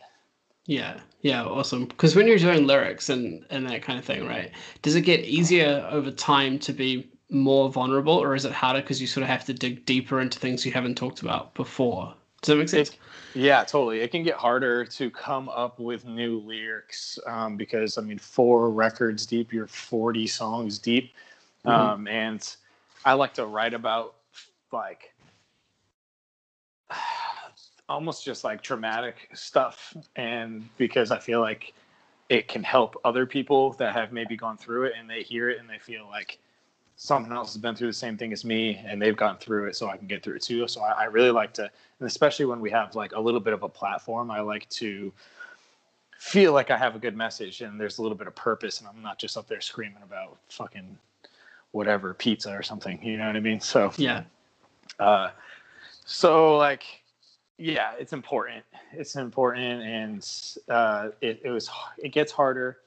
Yeah, 0.67 1.01
yeah, 1.21 1.45
awesome. 1.45 1.87
Because 1.87 2.17
when 2.17 2.27
you're 2.27 2.39
doing 2.39 2.67
lyrics 2.67 3.11
and 3.11 3.45
and 3.51 3.69
that 3.69 3.83
kind 3.83 3.99
of 3.99 4.05
thing, 4.05 4.27
right? 4.27 4.51
Does 4.83 4.95
it 4.95 5.03
get 5.03 5.21
easier 5.21 5.87
over 5.91 6.11
time 6.11 6.59
to 6.61 6.73
be 6.73 7.11
more 7.31 7.71
vulnerable, 7.71 8.15
or 8.15 8.35
is 8.35 8.45
it 8.45 8.53
harder 8.53 8.81
because 8.81 9.01
you 9.01 9.07
sort 9.07 9.23
of 9.23 9.29
have 9.29 9.45
to 9.47 9.55
dig 9.55 9.85
deeper 9.85 10.21
into 10.21 10.39
things 10.39 10.65
you 10.65 10.73
haven't 10.73 10.95
talked 10.95 11.21
about 11.21 11.55
before? 11.55 12.15
Does 12.41 12.49
that 12.49 12.57
make 12.57 12.69
sense? 12.69 12.91
It, 12.91 12.99
yeah, 13.35 13.65
totally. 13.65 14.01
It 14.01 14.11
can 14.11 14.23
get 14.23 14.37
harder 14.37 14.85
to 14.85 15.11
come 15.11 15.49
up 15.49 15.79
with 15.79 16.05
new 16.05 16.41
lyrics 16.41 17.19
um, 17.27 17.57
because 17.57 17.99
I 17.99 18.03
mean, 18.03 18.19
four 18.19 18.71
records 18.71 19.27
deep, 19.27 19.53
you're 19.53 19.67
40 19.67 20.27
songs 20.27 20.79
deep, 20.79 21.13
mm-hmm. 21.65 21.71
um, 21.71 22.09
and 22.09 22.55
I 23.05 23.15
like 23.15 23.35
to 23.35 23.47
write 23.47 23.75
about 23.75 24.15
like 24.73 25.15
almost 27.89 28.25
just 28.25 28.45
like 28.45 28.63
traumatic 28.63 29.29
stuff, 29.35 29.97
and 30.17 30.69
because 30.77 31.11
I 31.11 31.19
feel 31.19 31.41
like 31.41 31.75
it 32.29 32.49
can 32.49 32.63
help 32.63 33.01
other 33.05 33.27
people 33.27 33.73
that 33.75 33.95
have 33.95 34.13
maybe 34.13 34.37
gone 34.37 34.57
through 34.57 34.85
it 34.85 34.95
and 34.99 35.09
they 35.09 35.23
hear 35.23 35.51
it 35.51 35.59
and 35.59 35.69
they 35.69 35.79
feel 35.79 36.07
like 36.09 36.39
someone 36.97 37.33
else 37.33 37.53
has 37.53 37.61
been 37.61 37.75
through 37.75 37.89
the 37.89 37.93
same 37.93 38.17
thing 38.17 38.33
as 38.33 38.45
me 38.45 38.81
and 38.87 39.01
they've 39.01 39.17
gone 39.17 39.37
through 39.37 39.67
it 39.67 39.77
so 39.77 39.89
i 39.89 39.97
can 39.97 40.07
get 40.07 40.23
through 40.23 40.37
it 40.37 40.43
too. 40.43 40.67
So 40.69 40.81
I, 40.81 41.03
I, 41.03 41.05
really 41.05 41.31
like 41.31 41.53
to 41.55 41.63
and 41.63 42.07
especially 42.07 42.47
when 42.47 42.61
we 42.61 42.71
have 42.71 42.95
like 42.95 43.13
a 43.13 43.21
little 43.21 43.41
bit 43.41 43.53
of 43.53 43.63
a 43.63 43.69
platform 43.69 44.31
i 44.31 44.41
like 44.41 44.69
to 44.71 45.13
feel 46.19 46.53
like 46.53 46.71
i 46.71 46.77
have 46.77 46.95
a 46.95 46.99
good 46.99 47.17
message 47.17 47.61
and 47.61 47.81
there's 47.81 47.99
a 47.99 48.03
little 48.03 48.17
bit 48.17 48.27
of 48.27 48.35
purpose 48.35 48.79
and 48.79 48.89
i'm 48.89 49.03
not 49.03 49.19
just 49.19 49.37
up 49.37 49.47
there 49.49 49.61
screaming 49.61 50.03
about 50.03 50.39
fucking 50.49 50.97
whatever 51.73 52.15
pizza 52.15 52.51
or 52.51 52.63
something 52.63 53.03
you 53.03 53.17
know 53.17 53.27
what 53.27 53.37
i 53.37 53.41
mean? 53.41 53.61
So 53.61 53.93
yeah. 53.97 54.23
uh 55.01 55.31
so 56.07 56.57
like 56.57 56.85
yeah 57.59 57.93
it's 57.99 58.13
important 58.13 58.65
it's 58.93 59.17
important 59.17 59.83
and 59.83 60.29
uh 60.69 61.09
it, 61.21 61.41
it 61.45 61.51
was 61.51 61.71
it 61.99 62.11
gets 62.11 62.33
harder 62.33 62.79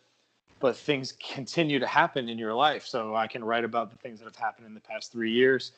but 0.60 0.75
things 0.75 1.13
continue 1.13 1.80
to 1.80 1.88
happen 1.88 2.30
in 2.30 2.38
your 2.38 2.53
life. 2.53 2.86
So 2.86 3.15
I 3.15 3.27
can 3.27 3.43
write 3.43 3.63
about 3.63 3.91
the 3.91 3.97
things 3.97 4.19
that 4.19 4.25
have 4.25 4.36
happened 4.36 4.67
in 4.67 4.73
the 4.73 4.80
past 4.80 5.12
three 5.12 5.32
years. 5.32 5.71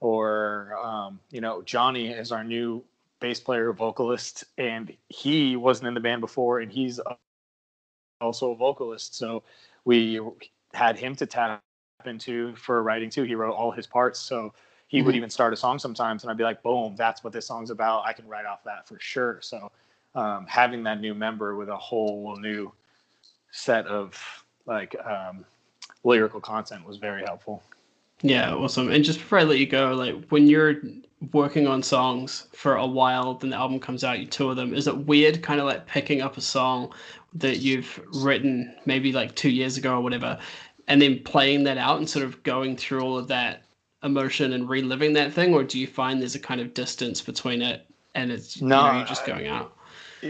Or, 0.00 0.76
um, 0.82 1.20
you 1.30 1.40
know, 1.40 1.62
Johnny 1.62 2.08
is 2.08 2.32
our 2.32 2.44
new 2.44 2.82
bass 3.20 3.40
player, 3.40 3.72
vocalist, 3.72 4.44
and 4.58 4.92
he 5.08 5.56
wasn't 5.56 5.88
in 5.88 5.94
the 5.94 6.00
band 6.00 6.20
before, 6.20 6.60
and 6.60 6.72
he's 6.72 7.00
also 8.20 8.52
a 8.52 8.56
vocalist. 8.56 9.14
So 9.16 9.44
we 9.84 10.20
had 10.74 10.98
him 10.98 11.14
to 11.16 11.26
tap 11.26 11.62
into 12.04 12.54
for 12.56 12.82
writing 12.82 13.10
too. 13.10 13.22
He 13.22 13.34
wrote 13.36 13.54
all 13.54 13.70
his 13.70 13.86
parts. 13.86 14.18
So 14.18 14.54
he 14.92 14.98
mm-hmm. 14.98 15.06
would 15.06 15.16
even 15.16 15.30
start 15.30 15.54
a 15.54 15.56
song 15.56 15.78
sometimes, 15.78 16.22
and 16.22 16.30
I'd 16.30 16.36
be 16.36 16.44
like, 16.44 16.62
boom, 16.62 16.94
that's 16.96 17.24
what 17.24 17.32
this 17.32 17.46
song's 17.46 17.70
about. 17.70 18.04
I 18.04 18.12
can 18.12 18.28
write 18.28 18.44
off 18.44 18.62
that 18.64 18.86
for 18.86 18.98
sure. 19.00 19.38
So 19.40 19.72
um, 20.14 20.44
having 20.46 20.82
that 20.82 21.00
new 21.00 21.14
member 21.14 21.56
with 21.56 21.70
a 21.70 21.76
whole 21.76 22.36
new 22.36 22.70
set 23.50 23.86
of 23.86 24.22
like 24.66 24.94
um, 25.02 25.46
lyrical 26.04 26.40
content 26.40 26.86
was 26.86 26.98
very 26.98 27.22
helpful. 27.22 27.62
Yeah, 28.20 28.52
awesome. 28.52 28.90
And 28.90 29.02
just 29.02 29.18
before 29.18 29.38
I 29.38 29.44
let 29.44 29.58
you 29.58 29.66
go, 29.66 29.94
like 29.94 30.28
when 30.28 30.46
you're 30.46 30.82
working 31.32 31.66
on 31.66 31.82
songs 31.82 32.48
for 32.52 32.76
a 32.76 32.86
while, 32.86 33.32
then 33.32 33.48
the 33.48 33.56
album 33.56 33.80
comes 33.80 34.04
out, 34.04 34.20
you 34.20 34.26
tour 34.26 34.54
them. 34.54 34.74
Is 34.74 34.86
it 34.86 35.06
weird, 35.06 35.42
kind 35.42 35.58
of 35.58 35.64
like 35.64 35.86
picking 35.86 36.20
up 36.20 36.36
a 36.36 36.42
song 36.42 36.92
that 37.32 37.60
you've 37.60 37.98
written 38.12 38.74
maybe 38.84 39.10
like 39.10 39.34
two 39.36 39.50
years 39.50 39.78
ago 39.78 39.94
or 39.94 40.00
whatever, 40.02 40.38
and 40.86 41.00
then 41.00 41.18
playing 41.20 41.64
that 41.64 41.78
out 41.78 41.96
and 41.96 42.08
sort 42.08 42.26
of 42.26 42.42
going 42.42 42.76
through 42.76 43.00
all 43.00 43.16
of 43.16 43.26
that 43.28 43.62
emotion 44.02 44.52
and 44.52 44.68
reliving 44.68 45.12
that 45.14 45.32
thing, 45.32 45.54
or 45.54 45.62
do 45.62 45.78
you 45.78 45.86
find 45.86 46.20
there's 46.20 46.34
a 46.34 46.40
kind 46.40 46.60
of 46.60 46.74
distance 46.74 47.20
between 47.20 47.62
it 47.62 47.86
and 48.14 48.30
it's 48.30 48.60
no, 48.60 48.86
you 48.86 48.92
know, 48.92 48.98
you're 48.98 49.06
just 49.06 49.26
going 49.26 49.46
out? 49.46 49.76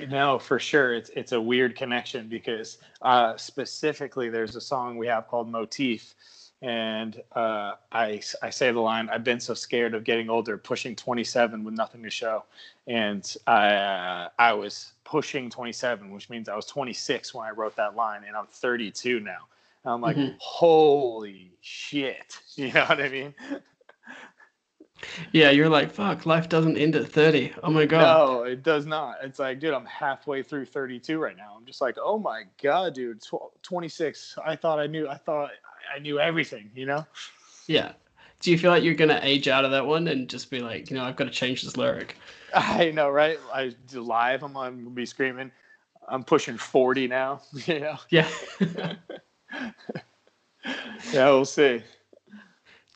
No, 0.08 0.38
for 0.38 0.58
sure. 0.58 0.94
It's 0.94 1.10
it's 1.10 1.32
a 1.32 1.40
weird 1.40 1.76
connection 1.76 2.28
because 2.28 2.78
uh, 3.02 3.36
specifically 3.36 4.30
there's 4.30 4.56
a 4.56 4.60
song 4.60 4.96
we 4.96 5.06
have 5.06 5.28
called 5.28 5.50
Motif, 5.50 6.14
and 6.62 7.20
uh, 7.32 7.72
I 7.90 8.22
I 8.42 8.50
say 8.50 8.72
the 8.72 8.80
line 8.80 9.10
I've 9.10 9.24
been 9.24 9.40
so 9.40 9.52
scared 9.52 9.94
of 9.94 10.04
getting 10.04 10.30
older, 10.30 10.56
pushing 10.56 10.96
27 10.96 11.62
with 11.62 11.74
nothing 11.74 12.02
to 12.04 12.10
show, 12.10 12.44
and 12.86 13.36
I 13.46 13.74
uh, 13.74 14.28
I 14.38 14.54
was 14.54 14.92
pushing 15.04 15.50
27, 15.50 16.10
which 16.10 16.30
means 16.30 16.48
I 16.48 16.56
was 16.56 16.64
26 16.66 17.34
when 17.34 17.46
I 17.46 17.50
wrote 17.50 17.76
that 17.76 17.94
line, 17.94 18.22
and 18.26 18.34
I'm 18.34 18.46
32 18.46 19.20
now. 19.20 19.40
And 19.84 19.94
I'm 19.94 20.00
like, 20.00 20.16
mm-hmm. 20.16 20.36
holy 20.38 21.52
shit, 21.60 22.38
you 22.54 22.72
know 22.72 22.84
what 22.84 23.00
I 23.00 23.08
mean? 23.08 23.34
Yeah, 25.32 25.50
you're 25.50 25.68
like, 25.68 25.90
fuck, 25.90 26.26
life 26.26 26.48
doesn't 26.48 26.76
end 26.76 26.94
at 26.96 27.10
30. 27.10 27.52
Oh 27.62 27.70
my 27.70 27.86
God. 27.86 28.00
No, 28.00 28.42
it 28.44 28.62
does 28.62 28.86
not. 28.86 29.16
It's 29.22 29.38
like, 29.38 29.60
dude, 29.60 29.74
I'm 29.74 29.86
halfway 29.86 30.42
through 30.42 30.66
32 30.66 31.18
right 31.18 31.36
now. 31.36 31.54
I'm 31.56 31.66
just 31.66 31.80
like, 31.80 31.96
oh 32.02 32.18
my 32.18 32.44
God, 32.62 32.94
dude, 32.94 33.20
tw- 33.20 33.52
26. 33.62 34.38
I 34.44 34.56
thought 34.56 34.78
I 34.78 34.86
knew, 34.86 35.08
I 35.08 35.16
thought 35.16 35.50
I 35.94 35.98
knew 35.98 36.20
everything, 36.20 36.70
you 36.74 36.86
know? 36.86 37.06
Yeah. 37.66 37.92
Do 38.40 38.50
you 38.50 38.58
feel 38.58 38.70
like 38.70 38.82
you're 38.82 38.94
going 38.94 39.10
to 39.10 39.24
age 39.26 39.48
out 39.48 39.64
of 39.64 39.70
that 39.70 39.86
one 39.86 40.08
and 40.08 40.28
just 40.28 40.50
be 40.50 40.60
like, 40.60 40.90
you 40.90 40.96
know, 40.96 41.04
I've 41.04 41.16
got 41.16 41.24
to 41.24 41.30
change 41.30 41.62
this 41.62 41.76
lyric? 41.76 42.16
I 42.54 42.90
know, 42.90 43.08
right? 43.08 43.38
I 43.52 43.72
live, 43.92 44.42
I'm, 44.42 44.56
I'm 44.56 44.74
going 44.74 44.84
to 44.84 44.90
be 44.90 45.06
screaming. 45.06 45.50
I'm 46.08 46.24
pushing 46.24 46.58
40 46.58 47.08
now, 47.08 47.40
you 47.66 47.80
know? 47.80 47.96
Yeah. 48.10 48.28
yeah, 51.12 51.30
we'll 51.30 51.44
see. 51.44 51.82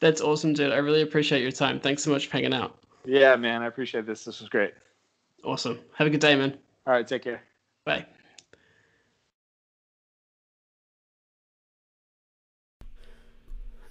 That's 0.01 0.21
awesome, 0.21 0.53
dude. 0.53 0.73
I 0.73 0.77
really 0.77 1.03
appreciate 1.03 1.42
your 1.42 1.53
time. 1.53 1.81
Thanks 1.81 2.03
so 2.03 2.11
much 2.11 2.27
for 2.27 2.33
hanging 2.33 2.55
out. 2.55 2.79
Yeah, 3.05 3.37
man. 3.37 3.62
I 3.62 3.66
appreciate 3.66 4.07
this. 4.07 4.25
This 4.25 4.40
was 4.40 4.49
great. 4.49 4.75
Awesome. 5.45 5.79
Have 5.95 6.07
a 6.07 6.11
good 6.11 6.21
day, 6.21 6.35
man. 6.37 6.59
All 6.87 6.92
right. 6.92 7.07
Take 7.07 7.23
care. 7.23 7.42
Bye. 7.85 8.07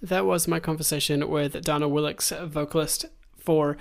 That 0.02 0.26
was 0.26 0.48
my 0.48 0.60
conversation 0.60 1.28
with 1.30 1.60
Dana 1.64 1.88
Willicks, 1.88 2.32
vocalist 2.32 3.06
for 3.38 3.78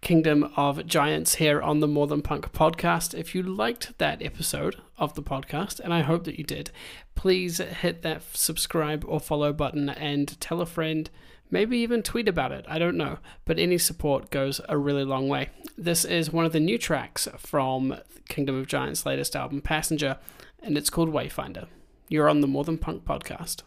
Kingdom 0.00 0.52
of 0.56 0.86
Giants 0.86 1.34
here 1.34 1.60
on 1.60 1.80
the 1.80 1.88
More 1.88 2.06
Than 2.06 2.22
Punk 2.22 2.52
podcast. 2.52 3.18
If 3.18 3.34
you 3.34 3.42
liked 3.42 3.98
that 3.98 4.22
episode 4.22 4.76
of 4.96 5.14
the 5.14 5.22
podcast, 5.22 5.80
and 5.80 5.92
I 5.92 6.02
hope 6.02 6.24
that 6.24 6.38
you 6.38 6.44
did, 6.44 6.70
please 7.14 7.58
hit 7.58 8.02
that 8.02 8.22
subscribe 8.32 9.04
or 9.06 9.20
follow 9.20 9.52
button 9.52 9.88
and 9.88 10.40
tell 10.40 10.60
a 10.60 10.66
friend, 10.66 11.10
maybe 11.50 11.78
even 11.78 12.02
tweet 12.02 12.28
about 12.28 12.52
it. 12.52 12.64
I 12.68 12.78
don't 12.78 12.96
know, 12.96 13.18
but 13.44 13.58
any 13.58 13.76
support 13.76 14.30
goes 14.30 14.60
a 14.68 14.78
really 14.78 15.04
long 15.04 15.28
way. 15.28 15.50
This 15.76 16.04
is 16.04 16.32
one 16.32 16.44
of 16.44 16.52
the 16.52 16.60
new 16.60 16.78
tracks 16.78 17.28
from 17.36 17.96
Kingdom 18.28 18.56
of 18.56 18.68
Giants' 18.68 19.04
latest 19.04 19.34
album, 19.34 19.60
Passenger, 19.60 20.18
and 20.62 20.78
it's 20.78 20.90
called 20.90 21.12
Wayfinder. 21.12 21.66
You're 22.08 22.28
on 22.28 22.40
the 22.40 22.46
More 22.46 22.64
Than 22.64 22.78
Punk 22.78 23.04
podcast. 23.04 23.62